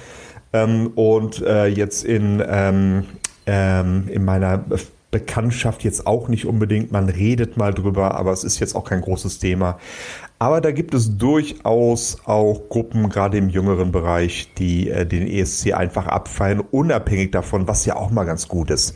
ähm, 0.54 0.94
und 0.96 1.42
äh, 1.42 1.66
jetzt 1.66 2.06
in, 2.06 2.42
ähm, 2.48 3.06
ähm, 3.48 4.08
in 4.08 4.24
meiner 4.24 4.64
Bekanntschaft 5.14 5.86
jetzt 5.86 6.06
auch 6.06 6.28
nicht 6.28 6.46
unbedingt. 6.46 6.92
Man 6.92 7.08
redet 7.08 7.56
mal 7.56 7.74
drüber, 7.74 8.16
aber 8.16 8.34
es 8.34 8.44
ist 8.44 8.60
jetzt 8.60 8.76
auch 8.76 8.84
kein 8.84 9.00
großes 9.00 9.40
Thema. 9.40 9.78
Aber 10.40 10.60
da 10.60 10.72
gibt 10.72 10.94
es 10.94 11.18
durchaus 11.18 12.18
auch 12.26 12.68
Gruppen, 12.68 13.08
gerade 13.08 13.38
im 13.38 13.48
jüngeren 13.48 13.94
Bereich, 13.94 14.52
die 14.58 14.90
äh, 14.90 15.06
den 15.06 15.26
ESC 15.26 15.74
einfach 15.74 16.08
abfeiern, 16.08 16.60
unabhängig 16.60 17.32
davon, 17.32 17.70
was 17.70 17.86
ja 17.86 17.96
auch 17.96 18.12
mal 18.12 18.26
ganz 18.26 18.50
gut 18.50 18.70
ist. 18.70 18.96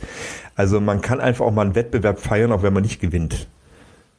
Also 0.56 0.80
man 0.80 1.00
kann 1.00 1.20
einfach 1.20 1.46
auch 1.46 1.52
mal 1.52 1.62
einen 1.62 1.74
Wettbewerb 1.74 2.18
feiern, 2.20 2.52
auch 2.52 2.62
wenn 2.62 2.74
man 2.74 2.82
nicht 2.82 3.00
gewinnt. 3.00 3.48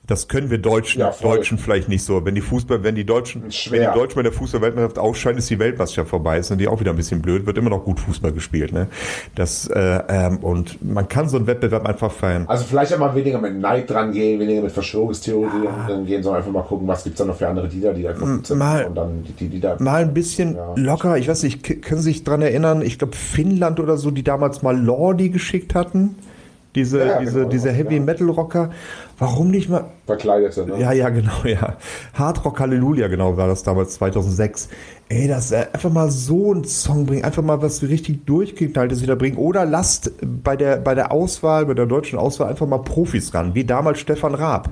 Das 0.10 0.28
können 0.28 0.50
wir 0.50 0.58
Deutschen, 0.58 1.01
ja, 1.01 1.13
Deutschen 1.22 1.60
vielleicht 1.60 1.88
nicht 1.88 2.04
so. 2.04 2.25
Wenn 2.25 2.34
die 2.34 2.42
Fußball, 2.42 2.84
wenn 2.84 2.96
die 2.96 3.06
Deutschen, 3.06 3.44
wenn 3.44 3.82
die 3.82 4.00
Deutschen 4.00 4.16
bei 4.16 4.24
der 4.24 4.32
Fußballweltmeisterschaft 4.32 4.98
ausscheiden, 4.98 5.38
ist 5.38 5.51
die 5.51 5.60
Weltmeisterschaft 5.60 6.10
vorbei. 6.10 6.39
Ist 6.39 6.50
natürlich 6.50 6.68
auch 6.68 6.80
wieder 6.80 6.89
ein 6.89 6.98
bisschen 6.98 7.22
blöd. 7.22 7.46
Wird 7.46 7.60
immer 7.60 7.70
noch 7.70 7.86
gut 7.86 8.00
Fußball 8.00 8.32
gespielt, 8.32 8.74
ne? 8.74 8.88
Das 9.36 9.68
äh, 9.68 10.01
ähm, 10.10 10.38
und 10.38 10.84
man 10.84 11.08
kann 11.08 11.30
so 11.30 11.38
einen 11.38 11.46
Wettbewerb 11.46 11.86
einfach 11.86 12.12
feiern. 12.12 12.46
Also 12.48 12.66
vielleicht 12.66 12.92
einmal 12.92 13.13
weniger 13.13 13.39
mit 13.39 13.56
Neid 13.60 13.88
dran 13.88 14.12
gehen, 14.12 14.39
weniger 14.39 14.63
mit 14.63 14.72
Verschwörungstheorien 14.72 15.68
ah. 15.68 16.01
gehen, 16.04 16.24
sondern 16.24 16.42
einfach 16.42 16.54
mal 16.54 16.63
gucken, 16.63 16.88
was 16.88 17.04
gibt's 17.04 17.20
da 17.20 17.25
noch 17.25 17.36
für 17.36 17.48
andere 17.48 17.68
Lieder, 17.68 17.94
die 17.94 18.01
gut 18.01 18.48
sind. 18.48 18.58
Mal, 18.58 18.86
und 18.86 18.96
dann 18.96 19.24
die, 19.24 19.34
die, 19.34 19.48
die 19.48 19.60
da, 19.60 19.78
mal 19.80 20.01
ein 20.01 20.16
bisschen 20.16 20.56
ja. 20.56 20.74
locker. 20.75 21.20
Ich 21.20 21.28
weiß 21.28 21.44
nicht, 21.44 21.62
können 21.84 22.01
Sie 22.01 22.13
sich 22.13 22.24
dran 22.24 22.42
erinnern? 22.42 22.82
Ich 22.82 22.98
glaube 22.98 23.16
Finnland 23.16 23.80
oder 23.80 23.96
so, 23.98 24.10
die 24.10 24.24
damals 24.24 24.63
mal 24.63 24.75
Lordi 24.75 25.30
geschickt 25.30 25.75
hatten 25.75 26.16
diese, 26.79 27.05
ja, 27.05 27.19
diese, 27.19 27.39
genau, 27.39 27.50
diese 27.50 27.71
Heavy 27.71 28.00
Metal 28.00 28.29
Rocker. 28.29 28.69
Warum 29.17 29.51
nicht 29.51 29.69
mal? 29.69 29.86
Verkleidete, 30.05 30.65
ne? 30.65 30.79
Ja, 30.79 30.93
ja, 30.93 31.09
genau, 31.09 31.43
ja. 31.43 31.75
Hard 32.13 32.45
Rock 32.45 32.59
Halleluja, 32.62 33.07
genau, 33.09 33.36
war 33.36 33.48
das 33.48 33.63
damals 33.63 33.95
2006. 33.95 34.69
Ey, 35.09 35.27
das 35.27 35.51
äh, 35.51 35.67
einfach 35.74 35.91
mal 35.91 36.09
so 36.09 36.53
einen 36.53 36.63
Song 36.63 37.05
bringen, 37.05 37.25
einfach 37.25 37.43
mal 37.43 37.62
was 37.62 37.83
richtig 37.83 38.25
durchgeknalltes 38.25 39.01
wieder 39.01 39.17
bringen. 39.17 39.38
Oder 39.38 39.65
lasst 39.65 40.13
bei 40.21 40.55
der, 40.55 40.77
bei 40.77 40.95
der 40.95 41.12
Auswahl, 41.12 41.65
bei 41.65 41.74
der 41.74 41.86
deutschen 41.86 42.17
Auswahl 42.17 42.50
einfach 42.50 42.67
mal 42.67 42.79
Profis 42.79 43.33
ran, 43.33 43.55
wie 43.55 43.65
damals 43.65 44.00
Stefan 44.00 44.36
Raab. 44.36 44.69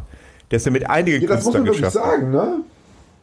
Der 0.49 0.57
ist 0.57 0.65
ja 0.65 0.71
mit 0.71 0.89
einigen 0.89 1.21
ja, 1.21 1.27
das 1.27 1.43
muss 1.43 1.53
man 1.53 1.65
wirklich 1.65 1.89
sagen, 1.89 2.31
ne? 2.31 2.61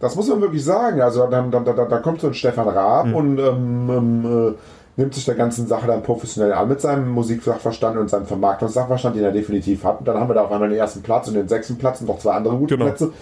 Das 0.01 0.15
muss 0.17 0.29
man 0.29 0.43
wirklich 0.43 0.63
sagen. 0.63 1.01
Also 1.01 1.27
dann, 1.27 1.51
dann, 1.51 1.65
dann, 1.65 1.77
dann 1.77 2.03
kommt 2.03 2.21
so 2.21 2.27
ein 2.27 2.35
Stefan 2.35 2.69
Raab 2.69 3.07
mhm. 3.07 3.15
und 3.15 3.39
ähm, 3.39 3.91
ähm, 3.91 4.49
äh, 4.49 4.55
nimmt 4.97 5.15
sich 5.15 5.25
der 5.25 5.35
ganzen 5.35 5.67
Sache 5.67 5.87
dann 5.87 6.03
professionell 6.03 6.53
an 6.53 6.69
mit 6.69 6.81
seinem 6.81 7.09
Musiksachverstand 7.11 7.97
und 7.99 8.09
seinem 8.09 8.27
Vermarktungssachverstand, 8.27 9.17
den 9.17 9.25
er 9.25 9.33
definitiv 9.33 9.85
hat. 9.85 10.01
Und 10.01 10.09
dann 10.09 10.19
haben 10.19 10.29
wir 10.29 10.35
da 10.35 10.45
auf 10.45 10.53
einmal 10.53 10.69
den 10.69 10.79
ersten 10.79 11.03
Platz 11.03 11.29
und 11.29 11.35
den 11.35 11.49
sechsten 11.49 11.77
Platz 11.77 12.01
und 12.01 12.07
noch 12.07 12.19
zwei 12.19 12.33
andere 12.33 12.57
gute 12.57 12.77
genau. 12.77 12.91
Plätze 12.91 13.13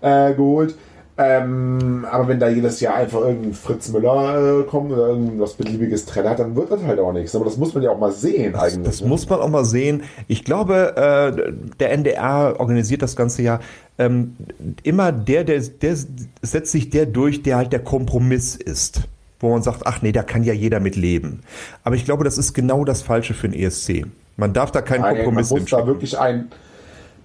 äh, 0.00 0.34
geholt. 0.34 0.74
Ähm, 1.22 2.06
aber 2.10 2.28
wenn 2.28 2.40
da 2.40 2.48
jedes 2.48 2.80
Jahr 2.80 2.94
einfach 2.94 3.20
irgendein 3.20 3.52
Fritz 3.52 3.90
Müller 3.90 4.60
äh, 4.60 4.62
kommt 4.62 4.90
oder 4.90 5.08
irgendwas 5.08 5.52
beliebiges 5.52 6.06
Trend 6.06 6.26
hat, 6.26 6.38
dann 6.38 6.56
wird 6.56 6.72
das 6.72 6.82
halt 6.82 6.98
auch 6.98 7.12
nichts. 7.12 7.36
Aber 7.36 7.44
das 7.44 7.58
muss 7.58 7.74
man 7.74 7.82
ja 7.82 7.90
auch 7.90 7.98
mal 7.98 8.10
sehen 8.10 8.54
das, 8.54 8.62
eigentlich. 8.62 8.86
Das 8.86 9.00
ne? 9.02 9.08
muss 9.08 9.28
man 9.28 9.40
auch 9.40 9.50
mal 9.50 9.66
sehen. 9.66 10.02
Ich 10.28 10.44
glaube, 10.44 10.96
äh, 10.96 11.52
der 11.78 11.92
NDR 11.92 12.54
organisiert 12.58 13.02
das 13.02 13.16
ganze 13.16 13.42
Jahr. 13.42 13.60
Ähm, 13.98 14.34
immer 14.82 15.12
der, 15.12 15.44
der, 15.44 15.60
der 15.60 15.94
setzt 16.40 16.72
sich 16.72 16.88
der 16.88 17.04
durch, 17.04 17.42
der 17.42 17.56
halt 17.56 17.72
der 17.72 17.84
Kompromiss 17.84 18.56
ist 18.56 19.02
wo 19.40 19.50
man 19.50 19.62
sagt, 19.62 19.86
ach 19.86 20.02
nee, 20.02 20.12
da 20.12 20.22
kann 20.22 20.44
ja 20.44 20.52
jeder 20.52 20.80
mit 20.80 20.96
leben. 20.96 21.40
Aber 21.82 21.96
ich 21.96 22.04
glaube, 22.04 22.24
das 22.24 22.38
ist 22.38 22.52
genau 22.52 22.84
das 22.84 23.02
Falsche 23.02 23.34
für 23.34 23.46
einen 23.46 23.54
ESC. 23.54 24.06
Man 24.36 24.52
darf 24.52 24.70
da 24.70 24.82
keinen 24.82 25.02
Nein, 25.02 25.16
Kompromiss 25.16 25.50
Man 25.50 25.60
muss 25.60 25.70
da 25.70 25.86
wirklich 25.86 26.18
ein, 26.18 26.50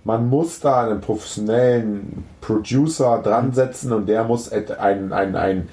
man 0.06 0.30
muss 0.30 0.60
da 0.60 0.86
einen 0.86 1.02
professionellen 1.02 2.24
Producer 2.42 3.22
dran 3.24 3.54
setzen 3.54 3.92
und 3.92 4.08
der 4.08 4.24
muss 4.24 4.52
einen, 4.52 5.12
einen, 5.12 5.36
einen, 5.36 5.70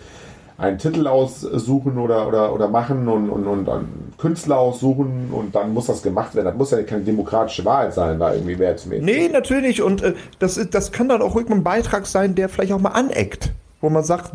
einen 0.59 0.79
Titel 0.79 1.07
aussuchen 1.07 1.99
oder, 1.99 2.27
oder, 2.27 2.53
oder 2.53 2.69
machen 2.69 3.09
und, 3.09 3.31
und, 3.31 3.47
und 3.47 3.69
einen 3.69 4.13
Künstler 4.19 4.59
aussuchen 4.59 5.31
und 5.33 5.55
dann 5.55 5.75
muss 5.75 5.87
das 5.87 6.03
gemacht 6.03 6.35
werden. 6.35 6.47
Das 6.47 6.57
muss 6.57 6.71
ja 6.71 6.83
keine 6.83 7.03
demokratische 7.03 7.65
Wahl 7.65 7.93
sein, 7.93 8.19
da 8.19 8.33
irgendwie 8.33 8.59
wer 8.59 8.77
zum 8.77 8.93
Nee, 8.93 9.29
natürlich. 9.29 9.83
Und 9.83 10.03
äh, 10.03 10.15
das, 10.39 10.61
das 10.71 10.93
kann 10.93 11.09
dann 11.09 11.23
auch 11.23 11.35
ruhig 11.35 11.49
ein 11.51 11.63
Beitrag 11.63 12.07
sein, 12.07 12.35
der 12.35 12.49
vielleicht 12.49 12.73
auch 12.73 12.81
mal 12.81 12.91
aneckt. 12.91 13.53
Wo 13.81 13.91
man 13.91 14.05
sagt, 14.05 14.33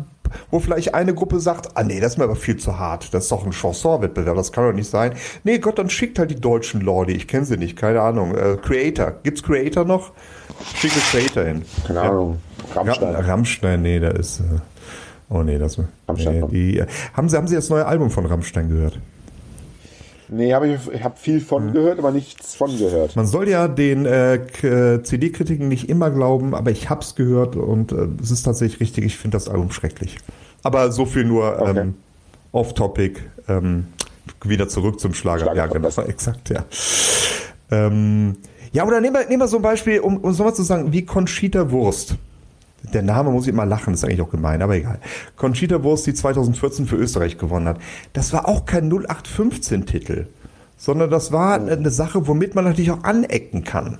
wo 0.50 0.60
vielleicht 0.60 0.94
eine 0.94 1.14
Gruppe 1.14 1.40
sagt, 1.40 1.76
ah 1.76 1.82
nee, 1.82 2.00
das 2.00 2.12
ist 2.12 2.18
mir 2.18 2.24
aber 2.24 2.36
viel 2.36 2.56
zu 2.56 2.78
hart, 2.78 3.12
das 3.14 3.24
ist 3.24 3.32
doch 3.32 3.44
ein 3.44 3.52
Chanson-Wettbewerb, 3.52 4.36
das 4.36 4.52
kann 4.52 4.64
doch 4.64 4.72
nicht 4.72 4.90
sein. 4.90 5.12
Nee, 5.44 5.58
Gott, 5.58 5.78
dann 5.78 5.90
schickt 5.90 6.18
halt 6.18 6.30
die 6.30 6.40
deutschen 6.40 6.80
Leute, 6.80 7.12
ich 7.12 7.28
kenne 7.28 7.44
sie 7.44 7.56
nicht, 7.56 7.76
keine 7.76 8.00
Ahnung. 8.00 8.34
Äh, 8.34 8.56
Creator, 8.56 9.14
gibt's 9.22 9.42
Creator 9.42 9.84
noch? 9.84 10.12
Schickt 10.76 10.94
Creator 11.10 11.44
hin. 11.44 11.62
Keine 11.86 12.00
Ahnung. 12.02 12.38
Rammstein. 12.74 13.12
Ja, 13.12 13.20
Rammstein, 13.20 13.82
nee, 13.82 14.00
da 14.00 14.08
ist... 14.08 14.40
Äh, 14.40 14.44
oh 15.30 15.42
nee, 15.42 15.58
das... 15.58 15.78
Rammstein. 16.08 16.40
Nee, 16.40 16.46
die, 16.50 16.78
äh, 16.78 16.86
haben, 17.14 17.28
sie, 17.28 17.36
haben 17.36 17.48
Sie 17.48 17.54
das 17.54 17.68
neue 17.68 17.86
Album 17.86 18.10
von 18.10 18.26
Rammstein 18.26 18.68
gehört? 18.68 18.98
Nee, 20.30 20.52
hab 20.52 20.64
ich, 20.64 20.78
ich 20.92 21.02
habe 21.02 21.16
viel 21.16 21.40
von 21.40 21.66
mhm. 21.66 21.72
gehört, 21.72 21.98
aber 21.98 22.10
nichts 22.10 22.54
von 22.54 22.76
gehört. 22.76 23.16
Man 23.16 23.26
soll 23.26 23.48
ja 23.48 23.66
den 23.68 24.06
äh, 24.06 24.34
äh 24.34 25.02
CD-Kritiken 25.02 25.68
nicht 25.68 25.88
immer 25.88 26.10
glauben, 26.10 26.54
aber 26.54 26.70
ich 26.70 26.90
hab's 26.90 27.14
gehört 27.14 27.56
und 27.56 27.92
äh, 27.92 28.08
es 28.22 28.30
ist 28.30 28.42
tatsächlich 28.42 28.80
richtig. 28.80 29.04
Ich 29.04 29.16
finde 29.16 29.36
das 29.36 29.48
Album 29.48 29.70
schrecklich. 29.70 30.18
Aber 30.62 30.92
so 30.92 31.06
viel 31.06 31.24
nur 31.24 31.60
okay. 31.60 31.80
ähm, 31.80 31.94
off-topic. 32.52 33.20
Ähm, 33.48 33.86
wieder 34.44 34.68
zurück 34.68 35.00
zum 35.00 35.14
Schlager. 35.14 35.44
Schlager 35.44 35.56
ja, 35.56 35.66
genau, 35.66 35.88
exakt, 36.02 36.50
ja. 36.50 36.64
Ähm, 37.70 38.36
ja, 38.72 38.86
oder 38.86 39.00
nehmen 39.00 39.16
wir, 39.16 39.26
nehmen 39.26 39.40
wir 39.40 39.48
so 39.48 39.56
ein 39.56 39.62
Beispiel, 39.62 40.00
um, 40.00 40.18
um 40.18 40.32
so 40.32 40.44
mal 40.44 40.54
zu 40.54 40.62
sagen, 40.62 40.92
wie 40.92 41.04
Conchita 41.04 41.70
Wurst 41.70 42.16
der 42.82 43.02
Name 43.02 43.30
muss 43.30 43.44
ich 43.44 43.52
immer 43.52 43.66
lachen, 43.66 43.94
ist 43.94 44.04
eigentlich 44.04 44.22
auch 44.22 44.30
gemein, 44.30 44.62
aber 44.62 44.76
egal. 44.76 44.98
Conchita 45.36 45.82
Wurst, 45.82 46.06
die 46.06 46.14
2014 46.14 46.86
für 46.86 46.96
Österreich 46.96 47.38
gewonnen 47.38 47.68
hat. 47.68 47.78
Das 48.12 48.32
war 48.32 48.48
auch 48.48 48.66
kein 48.66 48.90
0815-Titel, 48.90 50.26
sondern 50.76 51.10
das 51.10 51.32
war 51.32 51.60
oh. 51.60 51.70
eine 51.70 51.90
Sache, 51.90 52.26
womit 52.26 52.54
man 52.54 52.64
natürlich 52.64 52.90
auch 52.90 53.04
anecken 53.04 53.64
kann. 53.64 53.98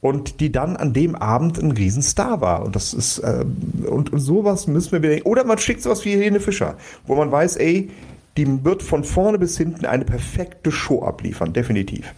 Und 0.00 0.40
die 0.40 0.50
dann 0.50 0.78
an 0.78 0.94
dem 0.94 1.14
Abend 1.14 1.58
ein 1.58 1.72
Riesenstar 1.72 2.40
war. 2.40 2.64
Und 2.64 2.74
das 2.74 2.94
ist, 2.94 3.18
äh, 3.18 3.44
und, 3.86 4.10
und 4.10 4.18
sowas 4.18 4.66
müssen 4.66 4.92
wir 4.92 5.02
wieder. 5.02 5.26
Oder 5.26 5.44
man 5.44 5.58
schickt 5.58 5.82
sowas 5.82 6.06
wie 6.06 6.12
Helene 6.12 6.40
Fischer, 6.40 6.76
wo 7.06 7.16
man 7.16 7.30
weiß, 7.30 7.56
ey, 7.56 7.90
die 8.38 8.64
wird 8.64 8.82
von 8.82 9.04
vorne 9.04 9.38
bis 9.38 9.58
hinten 9.58 9.84
eine 9.84 10.06
perfekte 10.06 10.72
Show 10.72 11.02
abliefern, 11.02 11.52
definitiv. 11.52 12.14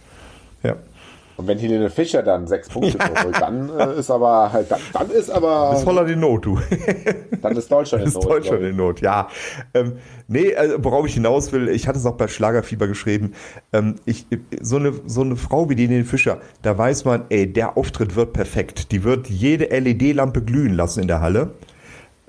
Ja. 1.33 1.37
Und 1.37 1.47
wenn 1.47 1.57
Helene 1.57 1.89
Fischer 1.89 2.23
dann 2.23 2.47
sechs 2.47 2.69
Punkte 2.69 2.97
holt, 3.23 3.39
dann 3.39 3.69
äh, 3.69 3.99
ist 3.99 4.11
aber 4.11 4.51
halt, 4.51 4.71
dann, 4.71 4.79
dann 4.93 5.09
ist 5.09 5.29
aber. 5.29 5.73
Ist 5.75 5.83
voller 5.83 6.05
die 6.05 6.15
Not, 6.15 6.45
du. 6.45 6.59
dann 7.41 7.55
ist 7.55 7.71
Deutschland 7.71 8.05
in 8.05 8.11
Not. 8.11 8.23
Ist 8.23 8.29
Deutschland 8.29 8.63
in 8.63 8.75
Not, 8.75 9.01
ja. 9.01 9.27
Ähm, 9.73 9.93
nee, 10.27 10.55
also, 10.55 10.83
worauf 10.83 11.05
ich 11.05 11.13
hinaus 11.13 11.51
will, 11.51 11.69
ich 11.69 11.87
hatte 11.87 11.97
es 11.99 12.05
auch 12.05 12.17
bei 12.17 12.27
Schlagerfieber 12.27 12.87
geschrieben, 12.87 13.33
ähm, 13.71 13.95
ich, 14.05 14.27
so, 14.61 14.77
eine, 14.77 14.93
so 15.05 15.21
eine 15.21 15.35
Frau 15.35 15.69
wie 15.69 15.75
die 15.75 15.87
Helene 15.87 16.05
Fischer, 16.05 16.39
da 16.61 16.77
weiß 16.77 17.05
man, 17.05 17.25
ey, 17.29 17.51
der 17.51 17.77
Auftritt 17.77 18.15
wird 18.15 18.33
perfekt. 18.33 18.91
Die 18.91 19.03
wird 19.03 19.27
jede 19.29 19.65
LED-Lampe 19.65 20.41
glühen 20.41 20.73
lassen 20.73 21.01
in 21.01 21.07
der 21.07 21.21
Halle. 21.21 21.51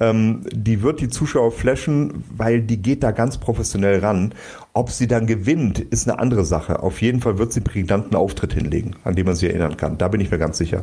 Ähm, 0.01 0.41
die 0.51 0.83
wird 0.83 1.01
die 1.01 1.09
Zuschauer 1.09 1.53
flashen, 1.53 2.25
weil 2.37 2.61
die 2.61 2.83
geht 2.83 3.05
da 3.05 3.13
ganz 3.13 3.39
professionell 3.39 4.01
ran. 4.01 4.35
Ob 4.73 4.91
sie 4.91 5.07
dann 5.07 5.29
gewinnt, 5.29 5.79
ist 5.79 6.09
eine 6.09 6.19
andere 6.19 6.45
Sache. 6.45 6.83
Auf 6.83 7.01
jeden 7.01 7.21
Fall 7.21 7.39
wird 7.39 7.53
sie 7.53 7.61
einen 7.61 7.65
prägnanten 7.65 8.17
Auftritt 8.17 8.55
hinlegen, 8.55 8.97
an 9.05 9.15
den 9.15 9.25
man 9.25 9.37
sich 9.37 9.49
erinnern 9.49 9.77
kann. 9.77 9.97
Da 9.97 10.09
bin 10.09 10.21
ich 10.21 10.33
mir 10.33 10.39
ganz 10.39 10.59
sicher. 10.59 10.83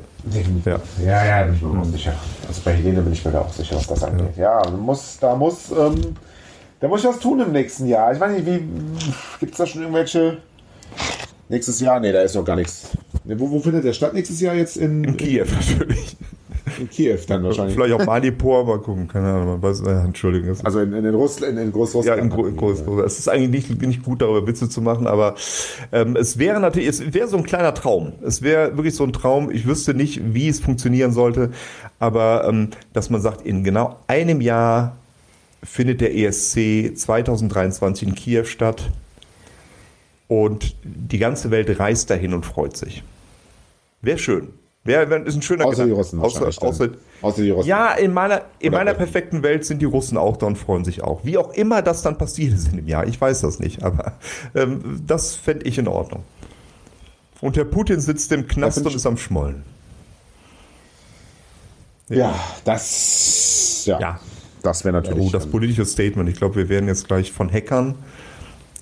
Ja, 0.64 0.76
ja, 1.04 1.26
ja 1.26 1.44
bin 1.44 1.56
ich 1.56 1.62
mir 1.62 1.78
auch 1.78 1.86
sicher. 1.86 2.14
Also 2.48 2.62
bei 2.64 2.72
Helene 2.72 3.02
bin 3.02 3.12
ich 3.12 3.26
mir 3.26 3.32
da 3.32 3.42
auch 3.42 3.52
sicher, 3.52 3.76
was 3.76 3.88
das 3.88 4.04
angeht. 4.04 4.38
Ja, 4.38 4.64
ja 4.64 4.72
muss, 4.72 5.18
da 5.20 5.36
muss, 5.36 5.72
ähm, 5.72 6.16
da 6.80 6.88
muss 6.88 7.02
ich 7.02 7.10
was 7.10 7.20
tun 7.20 7.42
im 7.42 7.52
nächsten 7.52 7.88
Jahr. 7.88 8.14
Ich 8.14 8.20
weiß 8.20 8.32
nicht, 8.32 8.46
wie 8.46 8.62
gibt 9.42 9.52
es 9.52 9.58
da 9.58 9.66
schon 9.66 9.82
irgendwelche 9.82 10.38
nächstes 11.50 11.82
Jahr? 11.82 12.00
Nee, 12.00 12.14
da 12.14 12.22
ist 12.22 12.36
noch 12.36 12.46
gar 12.46 12.56
nichts. 12.56 12.92
Wo, 13.26 13.52
wo 13.52 13.60
findet 13.60 13.84
der 13.84 13.92
statt 13.92 14.14
nächstes 14.14 14.40
Jahr 14.40 14.56
jetzt 14.56 14.78
in, 14.78 15.04
in 15.04 15.18
Kiew 15.18 15.46
natürlich. 15.52 16.16
In 16.82 16.90
Kiew 16.90 17.20
dann 17.28 17.44
wahrscheinlich. 17.44 17.76
Vielleicht 17.76 17.94
auch 17.94 18.06
Manipur, 18.06 18.66
mal 18.66 18.80
gucken, 18.80 19.08
keine 19.08 19.28
Ahnung. 19.28 19.48
Man 19.48 19.62
weiß, 19.62 19.82
äh, 19.82 19.92
Entschuldigung. 19.92 20.58
Also 20.64 20.80
in, 20.80 20.94
in, 20.94 21.06
in, 21.06 21.14
Russland, 21.14 21.54
in, 21.54 21.66
in 21.66 21.72
Großrussland. 21.72 22.18
Ja, 22.18 22.24
in, 22.24 22.30
Gro 22.30 22.52
Großrussland. 22.52 23.06
Es 23.06 23.20
ist 23.20 23.28
eigentlich 23.28 23.70
nicht, 23.70 23.82
nicht 23.82 24.04
gut, 24.04 24.22
darüber 24.22 24.46
Witze 24.48 24.68
zu 24.68 24.82
machen, 24.82 25.06
aber 25.06 25.36
ähm, 25.92 26.16
es 26.16 26.40
wäre 26.40 26.60
natürlich, 26.60 26.90
es 26.90 27.14
wäre 27.14 27.28
so 27.28 27.38
ein 27.38 27.44
kleiner 27.44 27.74
Traum. 27.74 28.14
Es 28.26 28.42
wäre 28.42 28.76
wirklich 28.78 28.96
so 28.96 29.04
ein 29.04 29.14
Traum. 29.14 29.52
Ich 29.52 29.68
wüsste 29.68 29.94
nicht, 29.94 30.34
wie 30.34 30.48
es 30.48 30.60
funktionieren 30.60 31.12
sollte, 31.12 31.52
aber 32.00 32.48
ähm, 32.48 32.70
dass 32.94 33.10
man 33.10 33.22
sagt, 33.22 33.46
in 33.46 33.64
genau 33.64 34.00
einem 34.08 34.42
Jahr 34.42 34.98
findet 35.64 36.02
der 36.02 36.16
ESC 36.16 36.98
2023 36.98 38.08
in 38.08 38.16
Kiew 38.16 38.46
statt 38.46 38.90
und 40.28 40.76
die 40.84 41.20
ganze 41.20 41.52
Welt 41.52 41.80
reist 41.80 42.10
dahin 42.10 42.34
und 42.34 42.46
freut 42.46 42.76
sich. 42.76 43.04
Wäre 44.02 44.18
schön. 44.18 44.54
Wäre 44.84 45.16
ist 45.20 45.36
ein 45.36 45.44
schöner 45.44 45.66
Außer 45.66 45.84
Gedanke. 45.84 45.94
die 45.94 45.98
Russen. 45.98 46.20
Außer, 46.20 46.48
außer, 46.48 46.90
außer, 47.22 47.42
die 47.44 47.52
Russen. 47.52 47.70
Ja, 47.70 47.94
in 47.94 48.14
meiner, 48.14 48.42
in 48.58 48.72
meiner 48.72 48.96
perfekten 48.96 49.44
Welt 49.44 49.64
sind 49.64 49.80
die 49.80 49.86
Russen 49.86 50.18
auch 50.18 50.38
da 50.38 50.48
und 50.48 50.58
freuen 50.58 50.86
sich 50.86 51.04
auch. 51.04 51.24
Wie 51.24 51.38
auch 51.38 51.54
immer 51.54 51.84
das 51.84 52.02
dann 52.02 52.18
passiert 52.18 52.54
ist 52.54 52.70
in 52.70 52.78
dem 52.78 52.88
Jahr. 52.88 53.06
Ich 53.06 53.22
weiß 53.22 53.42
das 53.42 53.60
nicht, 53.60 53.84
aber 53.84 54.14
ähm, 54.56 55.04
das 55.06 55.36
fände 55.36 55.68
ich 55.68 55.78
in 55.78 55.88
Ordnung. 55.88 56.24
Und 57.42 57.58
der 57.58 57.66
Putin 57.66 58.00
sitzt 58.00 58.32
im 58.32 58.48
Knast 58.48 58.84
und 58.84 58.96
ist 58.96 59.06
am 59.06 59.18
Schmollen. 59.18 59.64
Ja, 62.10 62.18
ja 62.18 62.40
das, 62.66 63.84
ja, 63.86 64.00
ja. 64.00 64.20
das 64.64 64.84
wäre 64.84 64.94
natürlich. 64.94 65.28
Oh, 65.28 65.32
das 65.32 65.46
politische 65.46 65.86
Statement. 65.86 66.28
Ich 66.28 66.38
glaube, 66.38 66.56
wir 66.56 66.70
werden 66.70 66.88
jetzt 66.88 67.08
gleich 67.08 67.32
von 67.32 67.52
Hackern. 67.52 67.96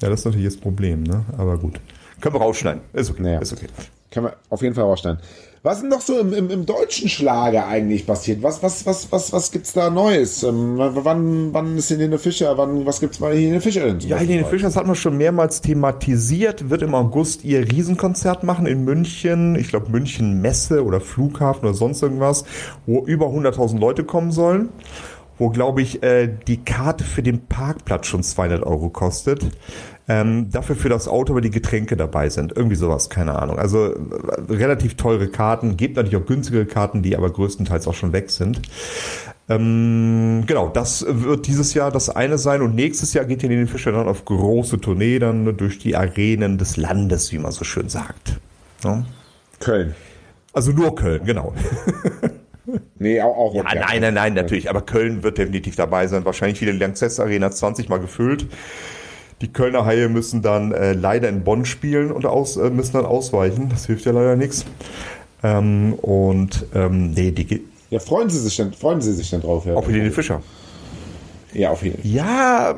Ja, 0.02 0.10
das 0.10 0.22
ist 0.22 0.26
natürlich 0.26 0.48
das 0.48 0.58
Problem, 0.58 1.04
ne? 1.04 1.26
Aber 1.38 1.58
gut. 1.58 1.82
Können 2.22 2.36
wir 2.36 2.42
rausschneiden. 2.42 2.82
Ist 2.94 3.12
okay. 3.12 3.22
Naja. 3.22 3.40
Ist 3.40 3.52
okay. 3.52 3.68
Können 4.12 4.28
wir 4.28 4.36
auf 4.50 4.62
jeden 4.62 4.76
Fall 4.76 4.86
rausschneiden. 4.86 5.22
Was 5.62 5.76
ist 5.76 5.82
denn 5.82 5.90
noch 5.90 6.00
so 6.00 6.18
im, 6.18 6.34
im, 6.34 6.50
im, 6.50 6.66
deutschen 6.66 7.10
Schlager 7.10 7.68
eigentlich 7.68 8.08
passiert? 8.08 8.42
Was, 8.42 8.64
was, 8.64 8.86
was, 8.86 9.12
was, 9.12 9.34
was 9.34 9.52
gibt's 9.52 9.74
da 9.74 9.90
Neues? 9.90 10.44
Ähm, 10.44 10.76
wann, 10.78 11.54
wann 11.54 11.78
ist 11.78 11.90
Helene 11.90 12.18
Fischer? 12.18 12.58
Wann, 12.58 12.86
was 12.86 13.02
gibt's 13.02 13.18
bei 13.18 13.34
Helene 13.34 13.60
Fischer 13.60 13.86
denn? 13.86 14.00
Ja, 14.00 14.18
Helene 14.18 14.46
Fischer, 14.46 14.68
das 14.68 14.78
hat 14.78 14.88
man 14.88 14.96
schon 14.96 15.18
mehrmals 15.18 15.60
thematisiert, 15.60 16.70
wird 16.70 16.82
im 16.82 16.96
August 16.96 17.44
ihr 17.44 17.70
Riesenkonzert 17.70 18.44
machen 18.44 18.68
in 18.68 18.86
München. 18.86 19.56
Ich 19.56 19.68
glaube 19.68 19.92
München 19.92 20.42
Messe 20.42 20.86
oder 20.86 21.02
Flughafen 21.02 21.66
oder 21.66 21.74
sonst 21.74 22.02
irgendwas, 22.02 22.46
wo 22.86 23.06
über 23.06 23.26
100.000 23.26 23.80
Leute 23.80 24.06
kommen 24.06 24.32
sollen 24.32 24.70
wo, 25.40 25.50
glaube 25.50 25.82
ich, 25.82 26.04
äh, 26.04 26.30
die 26.48 26.64
Karte 26.64 27.04
für 27.04 27.24
den 27.24 27.48
Parkplatz 27.48 28.06
schon 28.06 28.22
200 28.22 28.64
Euro 28.64 28.90
kostet. 28.90 29.48
Ähm, 30.08 30.50
dafür 30.50 30.76
für 30.76 30.90
das 30.90 31.08
Auto, 31.08 31.36
weil 31.36 31.42
die 31.42 31.52
Getränke 31.52 31.96
dabei 31.96 32.30
sind. 32.30 32.56
Irgendwie 32.56 32.76
sowas, 32.76 33.10
keine 33.10 33.38
Ahnung. 33.40 33.60
Also 33.60 33.94
äh, 33.94 33.98
relativ 34.50 34.96
teure 34.96 35.28
Karten. 35.28 35.78
Gibt 35.78 35.96
natürlich 35.96 36.18
auch 36.18 36.26
günstigere 36.26 36.66
Karten, 36.66 37.04
die 37.04 37.16
aber 37.16 37.32
größtenteils 37.32 37.88
auch 37.88 37.94
schon 37.94 38.12
weg 38.12 38.32
sind. 38.32 38.60
Ähm, 39.48 40.44
genau, 40.46 40.70
das 40.70 41.06
wird 41.08 41.48
dieses 41.48 41.74
Jahr 41.74 41.92
das 41.92 42.10
eine 42.10 42.38
sein 42.38 42.62
und 42.62 42.76
nächstes 42.76 43.14
Jahr 43.14 43.26
geht 43.26 43.42
Helene 43.42 43.66
Fischer 43.68 43.92
dann 43.92 44.08
auf 44.08 44.26
große 44.26 44.80
Tournee 44.82 45.20
dann 45.20 45.58
durch 45.58 45.80
die 45.80 45.96
Arenen 45.96 46.58
des 46.58 46.78
Landes, 46.78 47.32
wie 47.32 47.40
man 47.40 47.52
so 47.52 47.64
schön 47.64 47.90
sagt. 47.90 48.40
Ja? 48.84 49.06
Köln. 49.60 49.96
Also 50.54 50.72
nur 50.72 50.96
Köln, 50.96 51.24
genau. 51.24 51.54
Nee, 53.00 53.22
auch, 53.22 53.36
auch 53.36 53.56
Ja, 53.56 53.64
nein, 53.64 54.02
nein, 54.02 54.14
nein, 54.14 54.34
natürlich. 54.34 54.70
Aber 54.70 54.82
Köln 54.82 55.24
wird 55.24 55.38
definitiv 55.38 55.76
dabei 55.78 56.08
sein. 56.08 56.26
Wahrscheinlich 56.26 56.60
wieder 56.60 56.74
die 56.74 56.80
Lanxess 56.80 57.20
Arena 57.20 57.50
20 57.50 57.88
mal 57.88 58.00
gefüllt. 58.00 58.46
Die 59.42 59.52
Kölner 59.52 59.86
Haie 59.86 60.10
müssen 60.10 60.42
dann 60.42 60.74
äh, 60.74 60.92
leider 60.92 61.30
in 61.30 61.46
Bonn 61.46 61.64
spielen 61.64 62.12
und 62.12 62.26
aus, 62.26 62.58
äh, 62.58 62.70
müssen 62.70 62.94
dann 62.94 63.06
ausweichen. 63.06 63.70
Das 63.70 63.86
hilft 63.86 64.06
ja 64.06 64.12
leider 64.12 64.36
nichts. 64.36 64.66
Ähm, 65.42 65.94
und 65.94 66.66
ähm, 66.76 67.12
nee, 67.12 67.32
die 67.32 67.64
Ja, 67.90 68.00
freuen 68.00 68.30
Sie 68.30 68.40
sich 68.40 68.58
denn, 68.58 68.74
freuen 68.74 69.00
Sie 69.00 69.14
sich 69.14 69.30
denn 69.30 69.42
drauf, 69.42 69.66
ja? 69.66 69.76
auf 69.76 69.88
Helene 69.88 70.12
Fischer. 70.12 70.42
Ja, 71.54 71.70
auf 71.72 71.82
jeden 71.84 72.02
Fall. 72.02 72.12
Ja, 72.12 72.76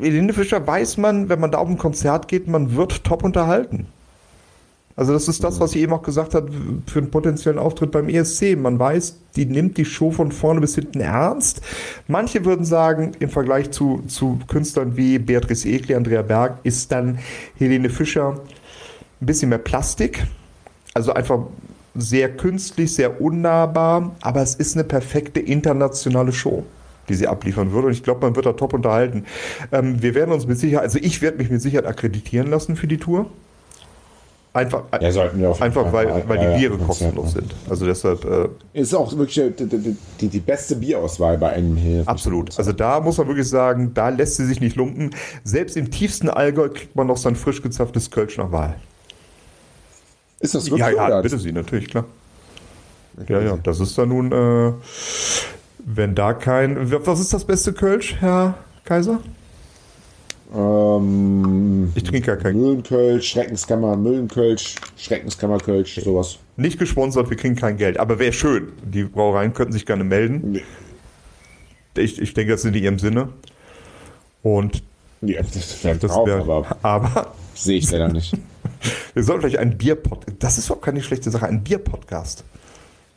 Helene 0.00 0.32
Fischer 0.32 0.66
weiß 0.66 0.96
man, 0.96 1.28
wenn 1.28 1.38
man 1.38 1.52
da 1.52 1.58
auf 1.58 1.68
ein 1.68 1.78
Konzert 1.78 2.26
geht, 2.26 2.48
man 2.48 2.74
wird 2.74 3.04
top 3.04 3.22
unterhalten. 3.22 3.86
Also 4.96 5.12
das 5.12 5.26
ist 5.26 5.42
das, 5.42 5.58
was 5.58 5.72
sie 5.72 5.80
eben 5.80 5.92
auch 5.92 6.02
gesagt 6.02 6.34
hat 6.34 6.44
für 6.86 7.00
einen 7.00 7.10
potenziellen 7.10 7.58
Auftritt 7.58 7.90
beim 7.90 8.08
ESC. 8.08 8.56
Man 8.56 8.78
weiß, 8.78 9.16
die 9.34 9.44
nimmt 9.44 9.76
die 9.76 9.84
Show 9.84 10.12
von 10.12 10.30
vorne 10.30 10.60
bis 10.60 10.76
hinten 10.76 11.00
ernst. 11.00 11.62
Manche 12.06 12.44
würden 12.44 12.64
sagen, 12.64 13.12
im 13.18 13.28
Vergleich 13.28 13.72
zu, 13.72 14.04
zu 14.06 14.38
Künstlern 14.46 14.96
wie 14.96 15.18
Beatrice 15.18 15.68
Egli, 15.68 15.96
Andrea 15.96 16.22
Berg, 16.22 16.58
ist 16.62 16.92
dann 16.92 17.18
Helene 17.58 17.90
Fischer 17.90 18.40
ein 19.20 19.26
bisschen 19.26 19.48
mehr 19.48 19.58
Plastik. 19.58 20.26
Also 20.94 21.12
einfach 21.12 21.40
sehr 21.96 22.28
künstlich, 22.36 22.94
sehr 22.94 23.20
unnahbar, 23.20 24.14
aber 24.20 24.42
es 24.42 24.54
ist 24.54 24.76
eine 24.76 24.84
perfekte 24.84 25.40
internationale 25.40 26.32
Show 26.32 26.64
die 27.08 27.14
sie 27.14 27.26
abliefern 27.26 27.72
würde. 27.72 27.88
Und 27.88 27.92
ich 27.92 28.02
glaube, 28.02 28.22
man 28.22 28.34
wird 28.34 28.46
da 28.46 28.54
top 28.54 28.72
unterhalten. 28.72 29.26
Ähm, 29.72 30.02
wir 30.02 30.14
werden 30.14 30.32
uns 30.32 30.46
mit 30.46 30.58
Sicherheit, 30.58 30.84
also 30.84 30.98
ich 31.02 31.20
werde 31.20 31.36
mich 31.36 31.50
mit 31.50 31.60
Sicherheit 31.60 31.84
akkreditieren 31.84 32.48
lassen 32.48 32.76
für 32.76 32.86
die 32.86 32.96
Tour. 32.96 33.26
Einfach, 34.54 34.84
Ja, 35.00 35.08
einfach 35.58 35.90
Fall. 35.90 35.92
weil, 35.92 36.28
weil 36.28 36.38
die 36.38 36.44
ja, 36.44 36.56
Biere 36.56 36.78
kostenlos 36.78 37.32
sind. 37.32 37.52
Also 37.68 37.86
deshalb 37.86 38.24
äh, 38.24 38.48
Ist 38.72 38.94
auch 38.94 39.12
wirklich 39.16 39.34
die, 39.56 39.66
die, 39.66 39.96
die, 40.20 40.28
die 40.28 40.38
beste 40.38 40.76
Bierauswahl 40.76 41.36
bei 41.38 41.50
einem 41.50 41.76
hier. 41.76 42.04
absolut. 42.06 42.56
Also 42.56 42.70
da 42.72 43.00
muss 43.00 43.18
man 43.18 43.26
wirklich 43.26 43.48
sagen, 43.48 43.92
da 43.94 44.10
lässt 44.10 44.36
sie 44.36 44.46
sich 44.46 44.60
nicht 44.60 44.76
lumpen. 44.76 45.10
Selbst 45.42 45.76
im 45.76 45.90
tiefsten 45.90 46.30
Allgäu 46.30 46.68
kriegt 46.68 46.94
man 46.94 47.08
noch 47.08 47.16
sein 47.16 47.34
frisch 47.34 47.62
gezapftes 47.62 48.12
Kölsch 48.12 48.38
nach 48.38 48.52
Wahl. 48.52 48.76
Ist 50.38 50.54
das 50.54 50.66
wirklich 50.66 50.80
Ja, 50.80 50.90
so, 50.90 50.96
ja, 50.98 51.06
oder? 51.06 51.22
bitte 51.22 51.38
Sie, 51.38 51.50
natürlich, 51.50 51.88
klar. 51.88 52.04
Ja, 53.28 53.40
ja, 53.40 53.58
das 53.60 53.80
ist 53.80 53.98
dann 53.98 54.10
nun, 54.10 54.30
äh, 54.30 54.72
wenn 55.78 56.14
da 56.14 56.32
kein. 56.32 56.92
Was 57.04 57.18
ist 57.18 57.32
das 57.32 57.44
beste 57.44 57.72
Kölsch, 57.72 58.16
Herr 58.20 58.54
Kaiser? 58.84 59.18
Ähm, 60.54 61.92
Ich 61.94 62.04
trinke 62.04 62.30
ja 62.30 62.36
kein. 62.36 62.56
Mühlenkölsch, 62.56 63.28
Schreckenskammer, 63.30 63.96
Mühlenkölsch, 63.96 64.76
Schreckenskammerkölsch, 64.96 65.96
sowas. 66.02 66.38
Nicht 66.56 66.78
gesponsert, 66.78 67.30
wir 67.30 67.36
kriegen 67.36 67.56
kein 67.56 67.76
Geld. 67.76 67.98
Aber 67.98 68.18
wäre 68.18 68.32
schön. 68.32 68.72
Die 68.84 69.04
Brauereien 69.04 69.52
könnten 69.52 69.72
sich 69.72 69.86
gerne 69.86 70.04
melden. 70.04 70.52
Nee. 70.52 70.62
Ich, 71.96 72.20
ich 72.20 72.34
denke, 72.34 72.52
das 72.52 72.62
sind 72.62 72.74
in 72.76 72.82
ihrem 72.84 72.98
Sinne. 72.98 73.28
Und 74.42 74.82
Ja, 75.20 75.40
das 75.42 75.82
wäre 75.84 75.96
das 75.96 76.10
Traum, 76.10 76.26
wäre. 76.26 76.40
aber 76.42 76.76
Aber 76.82 77.32
sehe 77.54 77.78
ich 77.78 77.90
leider 77.90 78.08
nicht. 78.12 78.36
wir 79.14 79.22
sollten 79.22 79.42
vielleicht 79.42 79.58
einen 79.58 79.76
Bierpodcast. 79.78 80.36
Das 80.40 80.58
ist 80.58 80.70
auch 80.70 80.80
keine 80.80 81.02
schlechte 81.02 81.30
Sache. 81.30 81.46
Ein 81.46 81.62
Bierpodcast. 81.64 82.44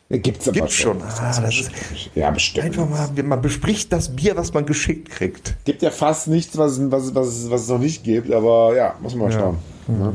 Gibt's 0.09 0.47
aber 0.47 0.55
Gibt's 0.55 0.73
schon. 0.75 1.01
Ah, 1.01 1.41
das 1.41 1.53
ist 1.59 1.69
Ja, 2.15 2.31
bestimmt. 2.31 2.65
einfach 2.65 2.87
mal, 2.89 3.09
man 3.23 3.41
bespricht 3.41 3.91
das 3.91 4.15
Bier, 4.15 4.37
was 4.37 4.53
man 4.53 4.65
geschickt 4.65 5.09
kriegt. 5.09 5.55
Gibt 5.65 5.81
ja 5.81 5.91
fast 5.91 6.29
nichts, 6.29 6.57
was, 6.57 6.77
es- 6.77 6.91
was, 6.91 7.13
was, 7.13 7.49
was 7.51 7.61
es 7.63 7.67
noch 7.67 7.79
nicht 7.79 8.03
gibt, 8.05 8.31
aber 8.31 8.73
ja, 8.75 8.95
muss 9.01 9.15
man 9.15 9.27
mal 9.27 9.33
Ja. 9.33 9.39
schauen. 9.39 9.57
Ja. 9.99 10.13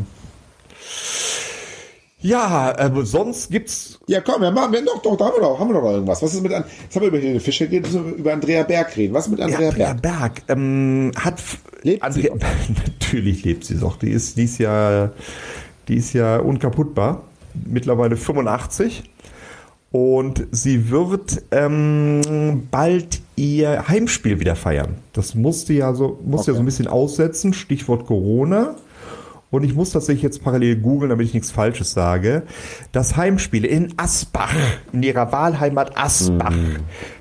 Ja, 2.24 2.74
aber 2.78 3.04
sonst 3.04 3.50
gibt's. 3.50 3.98
Ja, 4.06 4.20
komm, 4.20 4.42
wir 4.42 4.52
machen 4.52 4.72
wir 4.72 4.84
doch, 4.84 5.02
doch, 5.02 5.16
da 5.16 5.24
haben 5.26 5.34
wir 5.36 5.40
doch, 5.42 5.58
haben 5.58 5.68
wir 5.70 5.74
doch 5.74 5.82
noch 5.82 5.90
irgendwas. 5.90 6.22
Was 6.22 6.32
ist 6.34 6.42
mit, 6.42 6.52
An- 6.52 6.64
jetzt 6.84 6.94
haben 6.94 7.02
wir 7.02 7.08
über 7.08 7.18
Helene 7.18 7.40
Fischer 7.40 7.66
geredet, 7.66 7.92
müssen 7.92 8.06
wir 8.06 8.14
über 8.14 8.32
Andrea 8.32 8.62
Berg 8.62 8.96
reden. 8.96 9.12
Was 9.12 9.28
mit 9.28 9.40
Ja, 9.40 9.46
Andrea 9.46 9.68
Andrea 9.70 9.92
Berg? 9.94 10.02
Berg 10.02 10.42
ähm, 10.48 11.10
hat 11.16 11.42
Lebt 11.82 12.02
Andrea, 12.02 12.32
natürlich 12.86 13.44
lebt 13.44 13.64
sie 13.64 13.76
doch. 13.76 13.96
Die 13.96 14.10
ist, 14.10 14.36
die 14.36 14.44
ist 14.44 14.58
ja, 14.58 15.10
die 15.88 15.96
ist 15.96 16.12
ja 16.12 16.36
unkaputtbar. 16.38 17.24
Mittlerweile 17.66 18.16
85 18.16 19.02
und 19.92 20.46
sie 20.50 20.90
wird 20.90 21.42
ähm, 21.50 22.66
bald 22.70 23.20
ihr 23.36 23.86
Heimspiel 23.88 24.40
wieder 24.40 24.56
feiern. 24.56 24.96
Das 25.12 25.34
musste 25.34 25.72
ja 25.74 25.92
so, 25.94 26.18
musste 26.24 26.50
ja 26.50 26.52
Okay. 26.52 26.56
so 26.56 26.62
ein 26.62 26.66
bisschen 26.66 26.86
aussetzen. 26.88 27.52
Stichwort 27.52 28.06
Corona. 28.06 28.74
Und 29.50 29.64
ich 29.64 29.74
muss 29.74 29.90
tatsächlich 29.90 30.22
jetzt 30.22 30.42
parallel 30.42 30.76
googeln, 30.76 31.10
damit 31.10 31.26
ich 31.26 31.34
nichts 31.34 31.50
Falsches 31.50 31.92
sage. 31.92 32.44
Das 32.92 33.16
Heimspiel 33.18 33.66
in 33.66 33.92
Asbach, 33.98 34.54
in 34.94 35.02
ihrer 35.02 35.30
Wahlheimat 35.30 35.98
Asbach, 35.98 36.54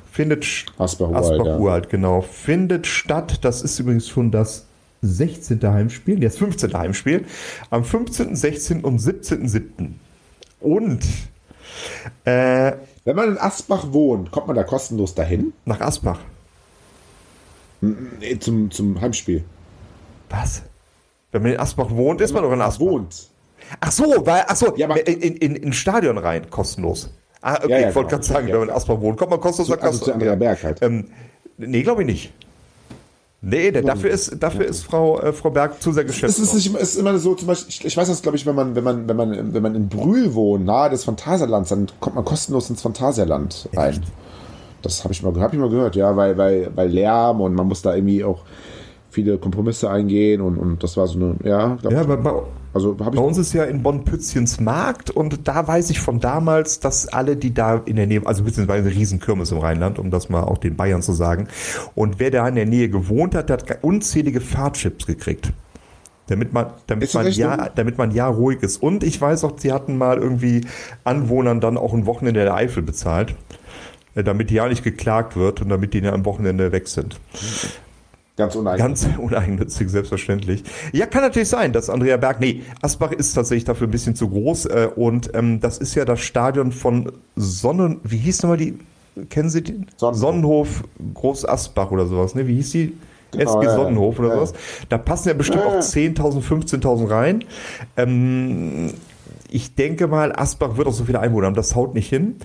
findet 0.09 0.43
sch- 0.45 0.65
Asbach-Uralt, 0.77 1.25
Asbach 1.25 1.45
ja. 1.45 1.57
Uralt, 1.57 1.89
genau, 1.89 2.21
findet 2.21 2.87
statt. 2.87 3.39
Das 3.43 3.61
ist 3.61 3.77
übrigens 3.79 4.07
schon 4.07 4.31
das 4.31 4.65
16. 5.01 5.59
Heimspiel, 5.63 6.21
das 6.21 6.37
15. 6.37 6.73
Heimspiel, 6.73 7.25
am 7.69 7.83
15., 7.83 8.33
16. 8.33 8.81
und 8.85 9.01
17.7. 9.01 9.89
Und 10.61 10.99
äh, 12.25 12.73
Wenn 13.05 13.15
man 13.15 13.29
in 13.29 13.37
Asbach 13.37 13.91
wohnt, 13.91 14.31
kommt 14.31 14.47
man 14.47 14.55
da 14.55 14.63
kostenlos 14.63 15.15
dahin? 15.15 15.53
nach 15.65 15.81
Asbach. 15.81 16.19
Nee, 17.81 18.37
zum, 18.39 18.69
zum 18.69 19.01
Heimspiel. 19.01 19.43
Was? 20.29 20.61
Wenn 21.31 21.41
man 21.43 21.53
in 21.53 21.59
Asbach 21.59 21.89
wohnt, 21.89 22.21
ist 22.21 22.33
man 22.33 22.43
doch 22.43 22.51
in 22.51 22.61
Asbach. 22.61 22.85
Wohnt. 22.85 23.29
Ach 23.79 23.91
so, 23.91 24.25
weil, 24.25 24.43
ach 24.47 24.55
so, 24.55 24.75
Ja, 24.75 24.93
in, 24.95 25.35
in, 25.37 25.55
in, 25.55 25.73
Stadion 25.73 26.17
rein, 26.17 26.49
kostenlos. 26.49 27.09
Ah, 27.41 27.55
okay, 27.55 27.69
Ja, 27.71 27.79
ja, 27.79 27.89
ich 27.89 27.95
wollte 27.95 28.09
genau. 28.09 28.21
gerade 28.21 28.23
sagen, 28.23 28.47
Ja, 28.47 28.53
wenn 28.53 28.59
man 28.61 28.69
in. 28.69 28.75
Asbach 28.75 28.99
wohnt, 28.99 29.17
kommt 29.17 29.31
man 29.31 29.39
kostenlos 29.39 29.69
nach 29.69 29.81
Also 29.81 30.05
zu 30.05 30.13
Berg 30.17 30.63
halt. 30.63 30.81
Ähm, 30.81 31.07
nee, 31.57 31.81
glaube 31.81 32.01
ich 32.01 32.07
nicht. 32.07 32.33
Nee, 33.43 33.71
der, 33.71 33.81
dafür 33.81 34.11
ist, 34.11 34.35
dafür 34.39 34.65
ist 34.65 34.83
Frau, 34.83 35.19
äh, 35.19 35.33
Frau 35.33 35.49
Berg 35.49 35.81
zu 35.81 35.91
sehr 35.91 36.03
Es 36.05 36.11
geschätzt. 36.11 36.39
ist, 36.39 36.53
nicht, 36.53 36.75
es 36.75 36.93
ist 36.93 36.97
immer 36.97 37.17
so, 37.17 37.33
zum 37.33 37.47
Beispiel, 37.47 37.69
ich, 37.69 37.85
ich 37.85 37.97
weiß 37.97 38.07
das, 38.07 38.21
glaube 38.21 38.37
ich, 38.37 38.45
wenn 38.45 38.53
man, 38.53 38.75
wenn 38.75 38.83
man, 38.83 39.07
wenn 39.09 39.17
man, 39.17 39.53
wenn 39.53 39.63
man 39.63 39.73
in 39.73 39.89
Brühl 39.89 40.35
wohnt, 40.35 40.63
nahe 40.65 40.91
des 40.91 41.03
Phantasialands, 41.05 41.69
dann 41.69 41.87
kommt 41.99 42.15
man 42.15 42.23
kostenlos 42.23 42.69
ins 42.69 42.83
Phantasialand 42.83 43.67
rein. 43.75 44.03
Das 44.83 45.03
habe 45.03 45.13
ich 45.13 45.23
mal, 45.23 45.33
hab 45.39 45.53
ich 45.53 45.59
mal 45.59 45.69
gehört, 45.69 45.95
ja, 45.95 46.15
weil, 46.15 46.37
weil, 46.37 46.71
weil 46.75 46.89
Lärm 46.89 47.41
und 47.41 47.55
man 47.55 47.67
muss 47.67 47.81
da 47.81 47.95
irgendwie 47.95 48.23
auch 48.23 48.41
viele 49.11 49.37
Kompromisse 49.37 49.89
eingehen 49.89 50.41
und, 50.41 50.57
und 50.57 50.81
das 50.83 50.97
war 50.97 51.05
so 51.05 51.19
eine, 51.19 51.35
ja, 51.43 51.75
glaub, 51.75 51.93
ja, 51.93 52.03
bei, 52.03 52.15
bei, 52.15 52.31
also 52.73 52.95
bei 52.95 53.19
uns 53.19 53.37
ist 53.37 53.53
ja 53.53 53.65
in 53.65 53.83
Bonn 53.83 54.05
Pützchens 54.05 54.61
Markt 54.61 55.09
und 55.09 55.47
da 55.47 55.67
weiß 55.67 55.89
ich 55.89 55.99
von 55.99 56.21
damals, 56.21 56.79
dass 56.79 57.07
alle, 57.09 57.35
die 57.35 57.53
da 57.53 57.81
in 57.85 57.97
der 57.97 58.07
Nähe, 58.07 58.21
also 58.25 58.43
beziehungsweise 58.43 58.87
eine 58.87 58.97
Riesenkirmes 58.97 59.51
im 59.51 59.57
Rheinland, 59.57 59.99
um 59.99 60.09
das 60.09 60.29
mal 60.29 60.43
auch 60.43 60.57
den 60.57 60.77
Bayern 60.77 61.01
zu 61.01 61.11
sagen, 61.11 61.49
und 61.93 62.19
wer 62.19 62.31
da 62.31 62.47
in 62.47 62.55
der 62.55 62.65
Nähe 62.65 62.89
gewohnt 62.89 63.35
hat, 63.35 63.49
der 63.49 63.57
hat 63.57 63.83
unzählige 63.83 64.39
Fahrtchips 64.39 65.05
gekriegt. 65.05 65.51
Damit 66.27 66.53
man, 66.53 66.67
damit 66.87 67.13
man 67.13 67.27
ja, 67.27 67.69
damit 67.75 67.97
man 67.97 68.11
ja 68.11 68.27
ruhig 68.27 68.63
ist. 68.63 68.81
Und 68.81 69.03
ich 69.03 69.19
weiß 69.19 69.43
auch, 69.43 69.59
sie 69.59 69.73
hatten 69.73 69.97
mal 69.97 70.17
irgendwie 70.17 70.61
Anwohnern 71.03 71.59
dann 71.59 71.77
auch 71.77 71.93
ein 71.93 72.05
Wochenende 72.05 72.39
in 72.39 72.45
der 72.45 72.55
Eifel 72.55 72.83
bezahlt, 72.83 73.35
äh, 74.15 74.23
damit 74.23 74.49
ja 74.49 74.65
nicht 74.69 74.83
geklagt 74.83 75.35
wird 75.35 75.61
und 75.61 75.67
damit 75.67 75.93
die 75.93 75.99
dann 75.99 76.13
am 76.13 76.23
Wochenende 76.23 76.71
weg 76.71 76.87
sind. 76.87 77.19
Ganz 78.37 78.55
uneigennützig. 78.55 79.09
Ganz 79.09 79.19
uneigennützig, 79.19 79.89
selbstverständlich. 79.89 80.63
Ja, 80.93 81.05
kann 81.05 81.21
natürlich 81.21 81.49
sein, 81.49 81.73
dass 81.73 81.89
Andrea 81.89 82.17
Berg, 82.17 82.39
nee, 82.39 82.63
Asbach 82.81 83.11
ist 83.11 83.33
tatsächlich 83.33 83.65
dafür 83.65 83.87
ein 83.87 83.91
bisschen 83.91 84.15
zu 84.15 84.29
groß 84.29 84.65
äh, 84.65 84.89
und 84.95 85.33
ähm, 85.35 85.59
das 85.59 85.77
ist 85.77 85.95
ja 85.95 86.05
das 86.05 86.21
Stadion 86.21 86.71
von 86.71 87.11
Sonnen, 87.35 87.99
wie 88.03 88.17
hieß 88.17 88.43
nochmal 88.43 88.57
die, 88.57 88.77
kennen 89.29 89.49
Sie 89.49 89.61
die? 89.61 89.85
Sonnenhof. 89.97 90.19
Sonnenhof 90.19 90.83
Groß 91.13 91.45
Asbach 91.47 91.91
oder 91.91 92.05
sowas, 92.07 92.33
ne? 92.35 92.47
Wie 92.47 92.55
hieß 92.55 92.71
die? 92.71 92.97
Genau, 93.31 93.59
SG 93.59 93.65
ja. 93.65 93.75
Sonnenhof 93.75 94.19
oder 94.19 94.29
Ja, 94.29 94.35
sowas. 94.35 94.53
Da 94.89 94.97
passen 94.97 95.29
ja 95.29 95.33
bestimmt 95.33 95.61
Ja, 95.63 95.69
auch 95.69 95.73
ja. 95.75 95.79
10.000, 95.79 96.41
15.000 96.41 97.09
rein. 97.09 97.43
Ähm, 97.97 98.91
ich 99.51 99.75
denke 99.75 100.07
mal, 100.07 100.33
Asbach 100.33 100.77
wird 100.77 100.87
auch 100.87 100.93
so 100.93 101.03
viele 101.03 101.19
Einwohner 101.19 101.47
haben, 101.47 101.55
das 101.55 101.75
haut 101.75 101.93
nicht 101.93 102.09
hin. 102.09 102.37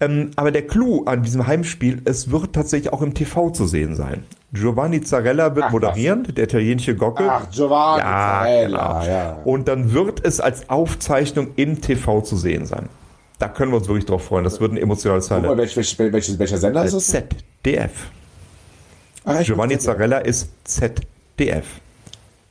Ähm, 0.00 0.30
aber 0.36 0.52
der 0.52 0.66
Clou 0.66 1.04
an 1.04 1.22
diesem 1.22 1.46
Heimspiel, 1.46 2.00
es 2.04 2.30
wird 2.30 2.52
tatsächlich 2.52 2.92
auch 2.92 3.02
im 3.02 3.14
TV 3.14 3.50
zu 3.50 3.66
sehen 3.66 3.96
sein. 3.96 4.24
Giovanni 4.52 5.00
Zarella 5.00 5.54
wird 5.56 5.66
Ach, 5.66 5.72
moderieren, 5.72 6.22
der 6.34 6.44
italienische 6.44 6.94
Gockel. 6.94 7.26
Ach, 7.28 7.50
Giovanni 7.50 8.02
ja, 8.02 8.42
Zarella, 8.42 9.00
genau. 9.00 9.12
ja. 9.12 9.38
Und 9.44 9.68
dann 9.68 9.92
wird 9.92 10.24
es 10.24 10.40
als 10.40 10.70
Aufzeichnung 10.70 11.48
im 11.56 11.80
TV 11.80 12.20
zu 12.20 12.36
sehen 12.36 12.64
sein. 12.64 12.88
Da 13.40 13.48
können 13.48 13.72
wir 13.72 13.78
uns 13.78 13.88
wirklich 13.88 14.06
drauf 14.06 14.24
freuen. 14.24 14.44
Das 14.44 14.60
wird 14.60 14.72
ein 14.72 14.76
emotionales 14.76 15.30
Highlight. 15.30 15.56
welch, 15.56 15.76
welch, 15.76 15.98
welch, 15.98 16.38
welcher 16.38 16.58
Sender 16.58 16.84
ist 16.84 16.94
das? 16.94 17.08
ZDF. 17.08 17.90
Ach? 19.24 19.42
Giovanni 19.42 19.78
Zarella 19.78 20.18
ist 20.18 20.48
ZDF. 20.64 21.81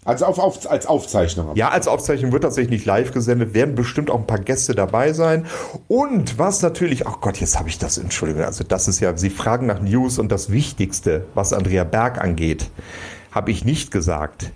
Also 0.04 0.26
auf, 0.26 0.40
auf, 0.40 0.70
als 0.70 0.88
Aufzeichnung. 0.88 1.56
Ja, 1.56 1.70
als 1.70 1.88
Aufzeichnung 1.88 2.32
wird 2.32 2.42
tatsächlich 2.42 2.72
nicht 2.72 2.86
live 2.86 3.12
gesendet, 3.12 3.54
werden 3.54 3.76
bestimmt 3.76 4.10
auch 4.10 4.20
ein 4.20 4.26
paar 4.26 4.40
Gäste 4.40 4.74
dabei 4.74 5.14
sein. 5.14 5.46
Und 5.88 6.40
was 6.40 6.64
natürlich, 6.64 7.06
ach 7.06 7.22
Gott, 7.22 7.38
jetzt 7.38 7.60
habe 7.60 7.70
ich 7.70 7.78
das, 7.78 8.00
Entschuldigung, 8.00 8.44
also 8.44 8.64
das 8.64 8.88
ist 8.88 9.00
ja, 9.00 9.16
Sie 9.16 9.30
fragen 9.30 9.68
nach 9.68 9.80
News 9.80 10.18
und 10.18 10.32
das 10.32 10.52
Wichtigste, 10.52 11.26
was 11.36 11.54
Andrea 11.54 11.84
Berg 11.84 12.20
angeht, 12.20 12.72
habe 13.32 13.52
ich 13.52 13.64
nicht 13.64 13.92
gesagt. 13.92 14.52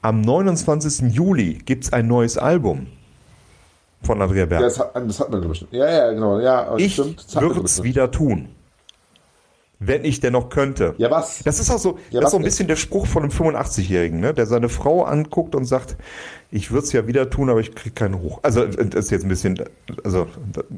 Am 0.00 0.20
29. 0.20 1.12
Juli 1.12 1.54
gibt 1.54 1.84
es 1.84 1.92
ein 1.92 2.06
neues 2.06 2.38
Album 2.38 2.86
von 4.04 4.22
Andrea 4.22 4.46
Berg. 4.46 4.60
Ja, 4.60 4.68
das 4.68 4.78
hat, 4.78 4.92
das 4.94 5.18
hat 5.18 5.30
man 5.30 5.48
bestimmt. 5.48 5.72
Ja, 5.72 5.90
ja, 5.90 6.12
genau. 6.12 6.38
Ja, 6.38 6.76
ich 6.76 6.98
würde 6.98 7.62
es 7.64 7.82
wieder 7.82 8.12
tun. 8.12 8.48
Wenn 9.78 10.04
ich 10.04 10.20
denn 10.20 10.32
noch 10.32 10.48
könnte. 10.50 10.94
Ja, 10.98 11.10
was? 11.10 11.42
Das 11.44 11.58
ist 11.58 11.70
auch 11.70 11.78
so, 11.78 11.98
Ja, 12.10 12.20
das 12.20 12.28
ist 12.28 12.30
so 12.32 12.36
ein 12.38 12.44
bisschen 12.44 12.68
der 12.68 12.76
Spruch 12.76 13.06
von 13.06 13.22
einem 13.22 13.32
85-Jährigen, 13.32 14.20
ne? 14.20 14.32
der 14.32 14.46
seine 14.46 14.68
Frau 14.68 15.02
anguckt 15.02 15.54
und 15.54 15.64
sagt, 15.64 15.96
ich 16.54 16.70
würde 16.70 16.86
es 16.86 16.92
ja 16.92 17.08
wieder 17.08 17.28
tun, 17.30 17.50
aber 17.50 17.58
ich 17.58 17.74
kriege 17.74 17.96
keinen 17.96 18.20
hoch. 18.20 18.38
Also 18.42 18.62
äh, 18.62 18.86
das 18.86 19.06
ist 19.06 19.10
jetzt 19.10 19.24
ein 19.24 19.28
bisschen, 19.28 19.60
also 20.04 20.28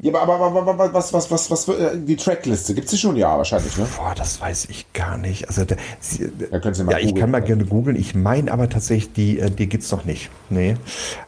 Ja, 0.01 0.15
aber, 0.23 0.37
aber, 0.37 0.47
aber, 0.61 0.71
aber 0.73 0.95
was, 0.95 1.13
was, 1.13 1.31
was, 1.31 1.51
was, 1.51 1.69
äh, 1.69 1.99
die 1.99 2.17
Trackliste, 2.17 2.73
gibt 2.73 2.87
es 2.87 2.93
die 2.93 2.97
schon? 2.97 3.15
Ja, 3.17 3.37
wahrscheinlich, 3.37 3.77
ne? 3.77 3.87
boah, 3.95 4.15
das 4.17 4.41
weiß 4.41 4.69
ich 4.71 4.91
gar 4.95 5.19
nicht. 5.19 5.49
Also 5.49 5.67
der, 5.67 5.77
sie, 6.01 6.31
Ja, 6.51 6.61
können 6.61 6.75
Sie 6.75 6.83
mal 6.83 6.93
ja, 6.93 6.99
ich 6.99 7.09
googeln. 7.09 7.21
kann 7.21 7.31
mal 7.31 7.41
gerne 7.41 7.67
googeln. 7.67 7.95
Ich 7.97 8.15
meine 8.15 8.51
aber 8.53 8.71
tatsächlich, 8.71 9.13
die, 9.13 9.39
äh, 9.39 9.51
die 9.51 9.69
gibt's 9.69 9.93
noch 9.93 10.07
nicht. 10.07 10.31
Nee. 10.49 10.77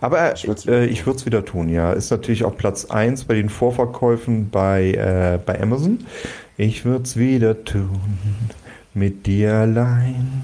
Aber 0.01 0.33
Ich 0.35 0.67
äh, 0.67 0.87
ich 0.87 1.05
würde 1.05 1.19
es 1.19 1.27
wieder 1.27 1.45
tun, 1.45 1.69
ja. 1.69 1.93
Ist 1.93 2.11
natürlich 2.11 2.45
auch 2.45 2.57
Platz 2.57 2.87
1 2.87 3.25
bei 3.25 3.35
den 3.35 3.51
Vorverkäufen 3.51 4.49
bei, 4.49 4.93
äh, 4.93 5.39
bei 5.45 5.61
Amazon. 5.61 6.07
Ich 6.57 6.87
würde 6.87 7.05
es 7.05 7.19
wieder 7.19 7.65
tun. 7.65 8.01
Mit 8.95 9.27
dir 9.27 9.53
allein 9.55 10.43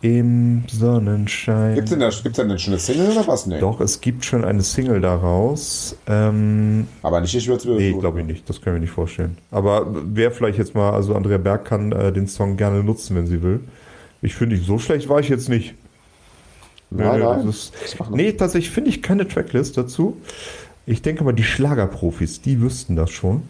im 0.00 0.62
Sonnenschein. 0.68 1.74
Gibt 1.74 1.86
es 1.86 1.90
denn, 1.90 2.00
da- 2.00 2.10
gibt's 2.10 2.36
denn 2.36 2.58
schon 2.58 2.72
eine 2.72 2.80
Single 2.80 3.10
oder 3.10 3.26
was? 3.26 3.46
Nee. 3.46 3.58
Doch, 3.58 3.80
es 3.80 4.00
gibt 4.00 4.24
schon 4.24 4.44
eine 4.44 4.62
Single 4.62 5.00
daraus. 5.00 5.96
Ähm, 6.06 6.86
Aber 7.02 7.20
nicht, 7.20 7.34
ich 7.34 7.48
würde 7.48 7.60
es 7.72 7.78
nee, 7.78 7.92
glaube 7.92 8.20
ich 8.20 8.26
nicht. 8.26 8.48
Das 8.48 8.60
können 8.60 8.76
wir 8.76 8.80
nicht 8.80 8.92
vorstellen. 8.92 9.36
Aber 9.50 9.86
wer 9.92 10.30
vielleicht 10.30 10.58
jetzt 10.58 10.74
mal, 10.74 10.90
also 10.92 11.14
Andrea 11.14 11.38
Berg 11.38 11.64
kann 11.64 11.90
äh, 11.92 12.12
den 12.12 12.28
Song 12.28 12.56
gerne 12.56 12.84
nutzen, 12.84 13.16
wenn 13.16 13.26
sie 13.26 13.42
will. 13.42 13.60
Ich 14.22 14.34
finde, 14.34 14.56
so 14.56 14.78
schlecht 14.78 15.08
war 15.08 15.20
ich 15.20 15.28
jetzt 15.28 15.48
nicht. 15.48 15.74
Nein, 16.90 17.18
Nee, 17.18 17.24
nein. 17.24 17.46
das 17.46 17.72
nee, 18.10 18.32
tatsächlich 18.32 18.70
finde 18.70 18.90
ich 18.90 19.02
keine 19.02 19.26
Tracklist 19.28 19.76
dazu. 19.76 20.16
Ich 20.86 21.02
denke 21.02 21.22
mal, 21.22 21.32
die 21.32 21.42
Schlagerprofis, 21.44 22.40
die 22.40 22.60
wüssten 22.62 22.96
das 22.96 23.10
schon. 23.10 23.42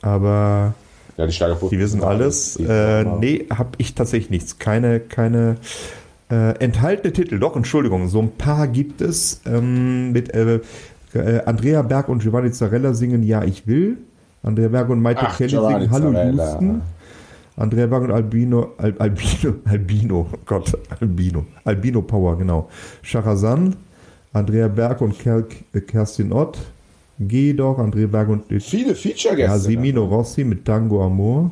Aber 0.00 0.74
Ja, 1.18 1.26
die 1.26 1.32
Steigerprofi. 1.32 1.74
die 1.74 1.82
wissen 1.82 2.02
alles. 2.02 2.56
Äh, 2.56 3.04
nee, 3.04 3.46
habe 3.50 3.70
ich 3.78 3.94
tatsächlich 3.94 4.30
nichts. 4.30 4.58
Keine, 4.58 5.00
keine 5.00 5.56
äh, 6.30 6.56
enthaltene 6.60 7.12
Titel. 7.12 7.40
Doch, 7.40 7.56
Entschuldigung, 7.56 8.08
so 8.08 8.20
ein 8.22 8.30
paar 8.30 8.68
gibt 8.68 9.00
es. 9.00 9.40
Ähm, 9.44 10.12
mit 10.12 10.32
äh, 10.32 10.60
äh, 11.14 11.42
Andrea 11.44 11.82
Berg 11.82 12.08
und 12.08 12.22
Giovanni 12.22 12.52
Zarella 12.52 12.94
singen 12.94 13.24
Ja, 13.24 13.42
ich 13.42 13.66
will. 13.66 13.98
Andrea 14.44 14.68
Berg 14.68 14.88
und 14.90 15.02
Michael 15.02 15.26
Ach, 15.28 15.36
Kelly 15.36 15.50
Giovanni 15.50 15.80
singen 15.80 15.90
Hallo 15.90 16.12
Zarella. 16.12 16.44
Houston. 16.52 16.82
Andrea 17.56 17.86
Berg 17.86 18.04
und 18.04 18.12
Albino, 18.12 18.74
Al, 18.78 18.94
Albino, 18.98 19.54
Albino, 19.64 20.28
oh 20.32 20.38
Gott, 20.46 20.78
Albino, 21.00 21.44
Albino 21.64 22.02
Power, 22.02 22.38
genau. 22.38 22.68
Shahrazan, 23.02 23.74
Andrea 24.32 24.68
Berg 24.68 25.00
und 25.00 25.16
äh, 25.26 25.80
Kerstin 25.80 26.32
Ott, 26.32 26.58
Geh 27.20 27.52
doch, 27.52 27.78
Andrea 27.78 28.06
Berg 28.06 28.28
und 28.28 28.44
Viele 28.62 28.94
Feature-Gäste. 28.94 29.40
ja, 29.52 29.58
Semino 29.58 30.04
Rossi 30.04 30.44
mit 30.44 30.64
Tango 30.64 31.04
Amor. 31.04 31.50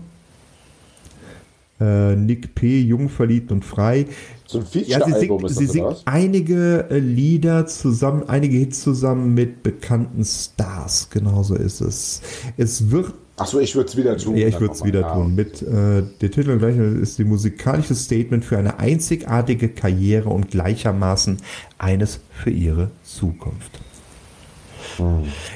Äh, 1.80 2.16
Nick 2.16 2.54
P., 2.54 2.80
Jung, 2.80 3.08
verliebt 3.10 3.52
und 3.52 3.64
frei. 3.64 4.06
So 4.46 4.60
ein 4.60 4.64
Ja, 4.86 5.04
sie 5.04 5.12
singt, 5.12 5.50
sie 5.50 5.66
singt 5.66 6.02
einige 6.06 6.86
äh, 6.88 6.98
Lieder 7.00 7.66
zusammen, 7.66 8.22
einige 8.28 8.56
Hits 8.56 8.80
zusammen 8.80 9.34
mit 9.34 9.62
bekannten 9.62 10.24
Stars. 10.24 11.10
Genauso 11.10 11.54
ist 11.56 11.80
es. 11.82 12.22
Es 12.56 12.90
wird, 12.90 13.12
Achso, 13.36 13.58
ich 13.58 13.74
würde 13.74 13.90
es 13.90 13.96
wieder 13.96 14.16
tun. 14.16 14.36
ja, 14.36 14.46
ich 14.46 14.58
würde 14.58 14.72
es 14.72 14.84
wieder 14.84 15.00
Ja. 15.00 15.12
tun. 15.14 15.34
Mit 15.34 15.60
äh, 15.60 16.02
der 16.22 16.30
Titel 16.30 16.56
gleich 16.58 16.78
ist 16.78 17.18
die 17.18 17.24
musikalische 17.24 17.94
Statement 17.94 18.42
für 18.44 18.56
eine 18.56 18.78
einzigartige 18.78 19.68
Karriere 19.68 20.30
und 20.30 20.50
gleichermaßen 20.50 21.38
eines 21.76 22.20
für 22.30 22.50
ihre 22.50 22.90
Zukunft. 23.04 23.80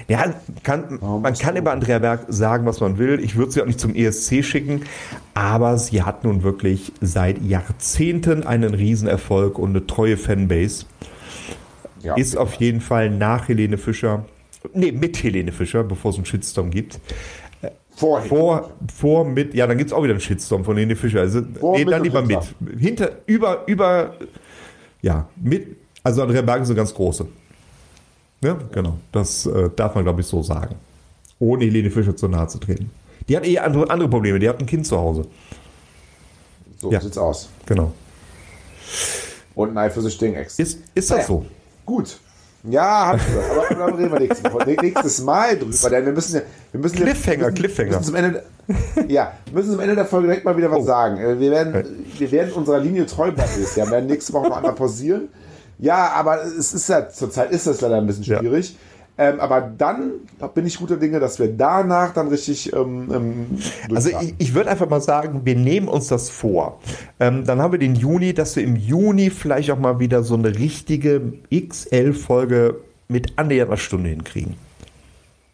Ja, 0.08 0.34
kann, 0.62 0.98
man 1.00 1.34
kann 1.34 1.56
über 1.56 1.72
Andrea 1.72 1.98
Berg 1.98 2.26
sagen, 2.28 2.66
was 2.66 2.80
man 2.80 2.98
will. 2.98 3.20
Ich 3.22 3.36
würde 3.36 3.52
sie 3.52 3.62
auch 3.62 3.66
nicht 3.66 3.80
zum 3.80 3.94
ESC 3.94 4.44
schicken, 4.44 4.82
aber 5.34 5.78
sie 5.78 6.02
hat 6.02 6.24
nun 6.24 6.42
wirklich 6.42 6.92
seit 7.00 7.42
Jahrzehnten 7.42 8.46
einen 8.46 8.74
Riesenerfolg 8.74 9.58
und 9.58 9.70
eine 9.70 9.86
treue 9.86 10.16
Fanbase. 10.16 10.86
Ja. 12.02 12.14
Ist 12.16 12.36
auf 12.36 12.54
jeden 12.54 12.80
Fall 12.80 13.10
nach 13.10 13.48
Helene 13.48 13.76
Fischer, 13.76 14.24
nee, 14.72 14.92
mit 14.92 15.22
Helene 15.22 15.52
Fischer, 15.52 15.84
bevor 15.84 16.12
es 16.12 16.16
einen 16.16 16.26
Shitstorm 16.26 16.70
gibt. 16.70 16.98
Vorher. 18.00 18.28
Vor, 18.28 18.70
vor, 18.96 19.24
mit, 19.26 19.52
ja, 19.52 19.66
dann 19.66 19.76
gibt 19.76 19.90
es 19.90 19.94
auch 19.94 20.02
wieder 20.02 20.14
einen 20.14 20.20
Shitstorm 20.20 20.64
von 20.64 20.74
Helene 20.76 20.96
Fischer. 20.96 21.20
Also, 21.20 21.42
Vor, 21.58 21.76
nee, 21.76 21.84
dann 21.84 22.02
lieber 22.02 22.20
hinter. 22.20 22.42
mit. 22.58 22.80
Hinter, 22.80 23.10
über, 23.26 23.64
über, 23.66 24.14
ja, 25.02 25.28
mit, 25.36 25.76
also 26.02 26.22
Andrea 26.22 26.40
Berg 26.40 26.62
ist 26.62 26.68
eine 26.68 26.76
ganz 26.76 26.94
große. 26.94 27.26
Ja, 28.42 28.58
genau. 28.72 28.96
Das 29.12 29.46
äh, 29.46 29.68
darf 29.76 29.94
man, 29.94 30.04
glaube 30.04 30.20
ich, 30.22 30.26
so 30.26 30.42
sagen. 30.42 30.74
Ohne 31.38 31.64
Helene 31.64 31.90
Fischer 31.90 32.16
zu 32.16 32.28
nahe 32.28 32.48
zu 32.48 32.58
treten. 32.58 32.90
Die 33.28 33.36
hat 33.36 33.46
eh 33.46 33.58
andere, 33.58 33.90
andere 33.90 34.08
Probleme. 34.08 34.38
Die 34.38 34.48
hat 34.48 34.58
ein 34.60 34.66
Kind 34.66 34.86
zu 34.86 34.96
Hause. 34.96 35.26
So 36.78 36.90
Ja. 36.90 37.00
sieht's 37.00 37.18
aus. 37.18 37.48
Genau. 37.66 37.92
Und 39.54 39.70
ein 39.70 39.78
eifersüchtigen 39.78 40.34
Ex. 40.36 40.58
Ist, 40.58 40.78
ist 40.94 41.10
das 41.10 41.16
Naja. 41.18 41.26
so? 41.26 41.44
Gut. 41.84 42.18
Ja, 42.64 43.06
hab 43.08 43.16
ich 43.16 43.26
gesagt. 43.26 43.50
Aber 43.70 43.74
dann 43.86 43.94
reden 43.94 44.12
wir 44.12 44.20
nächstes, 44.20 44.52
Mal- 44.52 44.66
nächstes 44.66 45.20
Mal 45.22 45.58
drüber. 45.58 45.90
Denn 45.90 46.06
wir 46.06 46.12
müssen 46.12 46.34
ja. 46.36 46.42
Wir 46.72 46.80
müssen 46.80 46.96
Cliffhanger, 46.96 47.38
müssen, 47.46 47.54
Cliffhanger. 47.54 47.88
Müssen 47.90 48.04
zum 48.04 48.14
Ende, 48.16 48.42
ja, 49.08 49.32
müssen 49.52 49.70
zum 49.72 49.80
Ende 49.80 49.94
der 49.94 50.04
Folge 50.06 50.26
direkt 50.28 50.44
mal 50.44 50.56
wieder 50.56 50.70
was 50.70 50.80
Oh. 50.80 50.84
sagen. 50.84 51.16
Äh, 51.18 51.38
Wir 51.40 51.50
werden, 51.50 52.04
wir 52.18 52.30
werden 52.32 52.52
unserer 52.52 52.78
Linie 52.78 53.06
treu 53.06 53.30
bleiben. 53.32 53.50
Wir 53.74 53.90
werden 53.90 54.06
nächste 54.06 54.32
Woche 54.34 54.48
noch 54.48 54.56
einmal 54.58 54.74
pausieren. 54.74 55.28
Ja, 55.80 56.12
aber 56.14 56.44
es 56.44 56.72
ist 56.74 56.88
ja, 56.88 57.08
zurzeit 57.08 57.50
ist 57.52 57.66
das 57.66 57.80
leider 57.80 57.96
ein 57.96 58.06
bisschen 58.06 58.24
Ja. 58.24 58.38
schwierig. 58.38 58.76
Ähm, 59.18 59.38
aber 59.38 59.60
dann 59.60 60.12
bin 60.54 60.64
ich 60.66 60.78
guter 60.78 60.96
Dinge, 60.96 61.20
dass 61.20 61.38
wir 61.38 61.48
danach 61.48 62.14
dann 62.14 62.28
richtig. 62.28 62.72
Ähm, 62.72 63.10
ähm, 63.12 63.46
Also 63.94 64.08
ich, 64.08 64.34
ich 64.38 64.54
würde 64.54 64.70
einfach 64.70 64.88
mal 64.88 65.02
sagen, 65.02 65.42
wir 65.44 65.56
nehmen 65.56 65.88
uns 65.88 66.06
das 66.08 66.30
vor. 66.30 66.80
Ähm, 67.18 67.44
dann 67.44 67.60
haben 67.60 67.72
wir 67.72 67.78
den 67.78 67.94
Juni, 67.96 68.32
dass 68.32 68.56
wir 68.56 68.62
im 68.62 68.76
Juni 68.76 69.28
vielleicht 69.28 69.70
auch 69.72 69.78
mal 69.78 69.98
wieder 70.00 70.22
so 70.22 70.34
eine 70.34 70.58
richtige 70.58 71.34
XL-Folge 71.54 72.76
mit 73.08 73.32
annähernd 73.36 73.70
einer 73.70 73.76
Stunde 73.78 74.08
hinkriegen. 74.10 74.54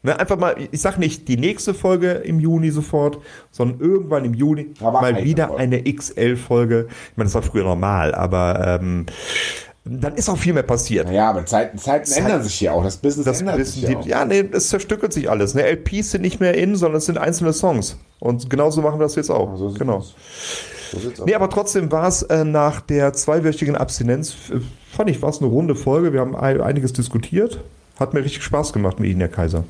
Ne, 0.02 0.16
einfach 0.20 0.38
mal, 0.38 0.54
ich 0.70 0.80
sag 0.80 0.98
nicht 0.98 1.26
die 1.26 1.36
nächste 1.36 1.74
Folge 1.74 2.12
im 2.12 2.38
Juni 2.38 2.70
sofort, 2.70 3.18
sondern 3.50 3.80
irgendwann 3.80 4.24
im 4.24 4.34
Juni 4.34 4.68
Aber 4.80 5.00
mal 5.00 5.14
eine 5.14 5.24
wieder 5.24 5.48
Folge. 5.48 5.62
eine 5.62 5.82
XL-Folge. 5.92 6.86
Ich 7.10 7.16
meine, 7.16 7.26
das 7.26 7.34
war 7.34 7.42
früher 7.42 7.64
normal, 7.64 8.14
aber 8.14 8.78
ähm, 8.80 9.06
dann 9.88 10.14
ist 10.16 10.29
auch 10.29 10.37
viel 10.37 10.53
mehr 10.53 10.62
passiert. 10.64 11.07
Naja, 11.07 11.31
aber 11.31 11.46
Zeiten, 11.46 11.79
Zeiten 11.79 12.11
ändern 12.12 12.42
sich 12.42 12.61
ja 12.61 12.72
auch. 12.72 12.83
Das 12.83 12.96
Business 12.96 13.25
Das 13.25 13.40
ändert 13.40 13.64
sich 13.64 13.85
die, 13.85 13.92
ja 13.92 13.99
auch. 13.99 14.07
ja, 14.07 14.25
nee, 14.25 14.44
es 14.53 14.68
zerstückelt 14.68 15.12
sich 15.12 15.31
alles. 15.31 15.55
Ne? 15.55 15.62
LPs 15.62 16.11
sind 16.11 16.22
nicht 16.22 16.40
mehr 16.40 16.55
in, 16.55 16.77
sondern 16.77 16.99
es 16.99 17.07
sind 17.07 17.18
einzelne 17.18 17.53
Songs. 17.53 17.96
Und 18.18 18.51
genauso 18.51 18.83
machen 18.83 18.99
wir 18.99 19.05
das 19.05 19.14
jetzt 19.14 19.31
auch. 19.31 19.57
So 19.57 19.68
sieht's 19.68 19.79
genau. 19.79 20.01
So. 20.01 21.25
Nee, 21.25 21.35
aber 21.35 21.51
trotzdem 21.51 21.90
war 21.92 22.09
es 22.09 22.22
äh, 22.22 22.44
nach 22.44 22.81
der 22.81 23.12
zweiwöchigen 23.12 23.77
Abstinenz, 23.77 24.35
äh, 24.53 24.61
fand 24.94 25.11
ich, 25.11 25.22
war 25.22 25.31
es 25.31 25.38
eine 25.38 25.49
runde 25.49 25.75
Folge. 25.75 26.12
Wir 26.12 26.20
haben 26.20 26.35
ein, 26.37 26.61
einiges 26.61 26.92
diskutiert. 26.92 27.61
Hat 27.99 28.14
mir 28.14 28.25
richtig 28.25 28.42
Spaß 28.42 28.72
gemacht 28.72 29.01
mit 29.01 29.11
Ihnen, 29.11 29.20
Herr 29.20 29.29
Kaiser. 29.29 29.64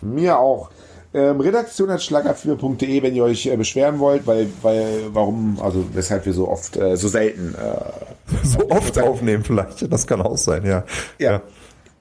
Mir 0.00 0.38
auch. 0.38 0.70
Ähm, 1.14 1.40
Redaktion.schlagerfilme.de, 1.40 3.02
wenn 3.02 3.14
ihr 3.14 3.22
euch 3.22 3.46
äh, 3.46 3.56
beschweren 3.56 4.00
wollt, 4.00 4.26
weil, 4.26 4.48
weil, 4.62 5.02
warum, 5.12 5.58
also 5.62 5.84
weshalb 5.94 6.26
wir 6.26 6.32
so 6.32 6.48
oft, 6.48 6.76
äh, 6.76 6.96
so 6.96 7.08
selten. 7.08 7.54
Äh, 7.54 8.34
So 8.42 8.68
oft 8.70 8.98
aufnehmen 8.98 9.44
vielleicht. 9.44 9.92
Das 9.92 10.06
kann 10.06 10.20
auch 10.20 10.36
sein, 10.36 10.64
ja. 10.64 10.84
ja. 11.18 11.42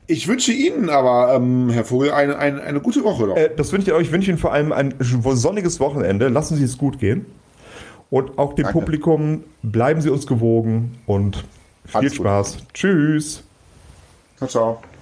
Ich 0.08 0.28
wünsche 0.28 0.52
Ihnen 0.52 0.89
aber, 0.89 1.34
ähm, 1.36 1.69
Herr 1.69 1.86
Vogel, 1.86 2.12
eine, 2.12 2.38
eine, 2.38 2.62
eine 2.62 2.82
gute 2.82 3.04
Woche 3.04 3.28
noch. 3.28 3.38
Äh, 3.38 3.52
das 3.56 3.71
wünsche 3.71 3.88
ich 3.91 3.93
euch. 3.93 4.08
Ich 4.08 4.12
wünsche 4.12 4.32
Ihnen 4.32 4.39
vor 4.39 4.52
allem 4.52 4.71
ein 4.71 4.95
sonniges 4.99 5.80
Wochenende. 5.80 6.30
Lassen 6.30 6.58
Sie 6.58 6.63
es 6.63 6.78
gut 6.78 6.99
gehen. 6.99 7.26
Und 8.10 8.38
auch 8.38 8.54
dem 8.54 8.63
Danke. 8.63 8.80
Publikum 8.80 9.43
bleiben 9.63 10.02
Sie 10.02 10.10
uns 10.10 10.28
gewogen 10.28 10.97
und 11.06 11.38
viel 11.86 11.99
Alles 11.99 12.12
gut. 12.13 12.26
Spaß. 12.26 12.58
Tschüss. 12.73 13.43
Ciao, 14.38 14.49
ciao. 14.49 14.92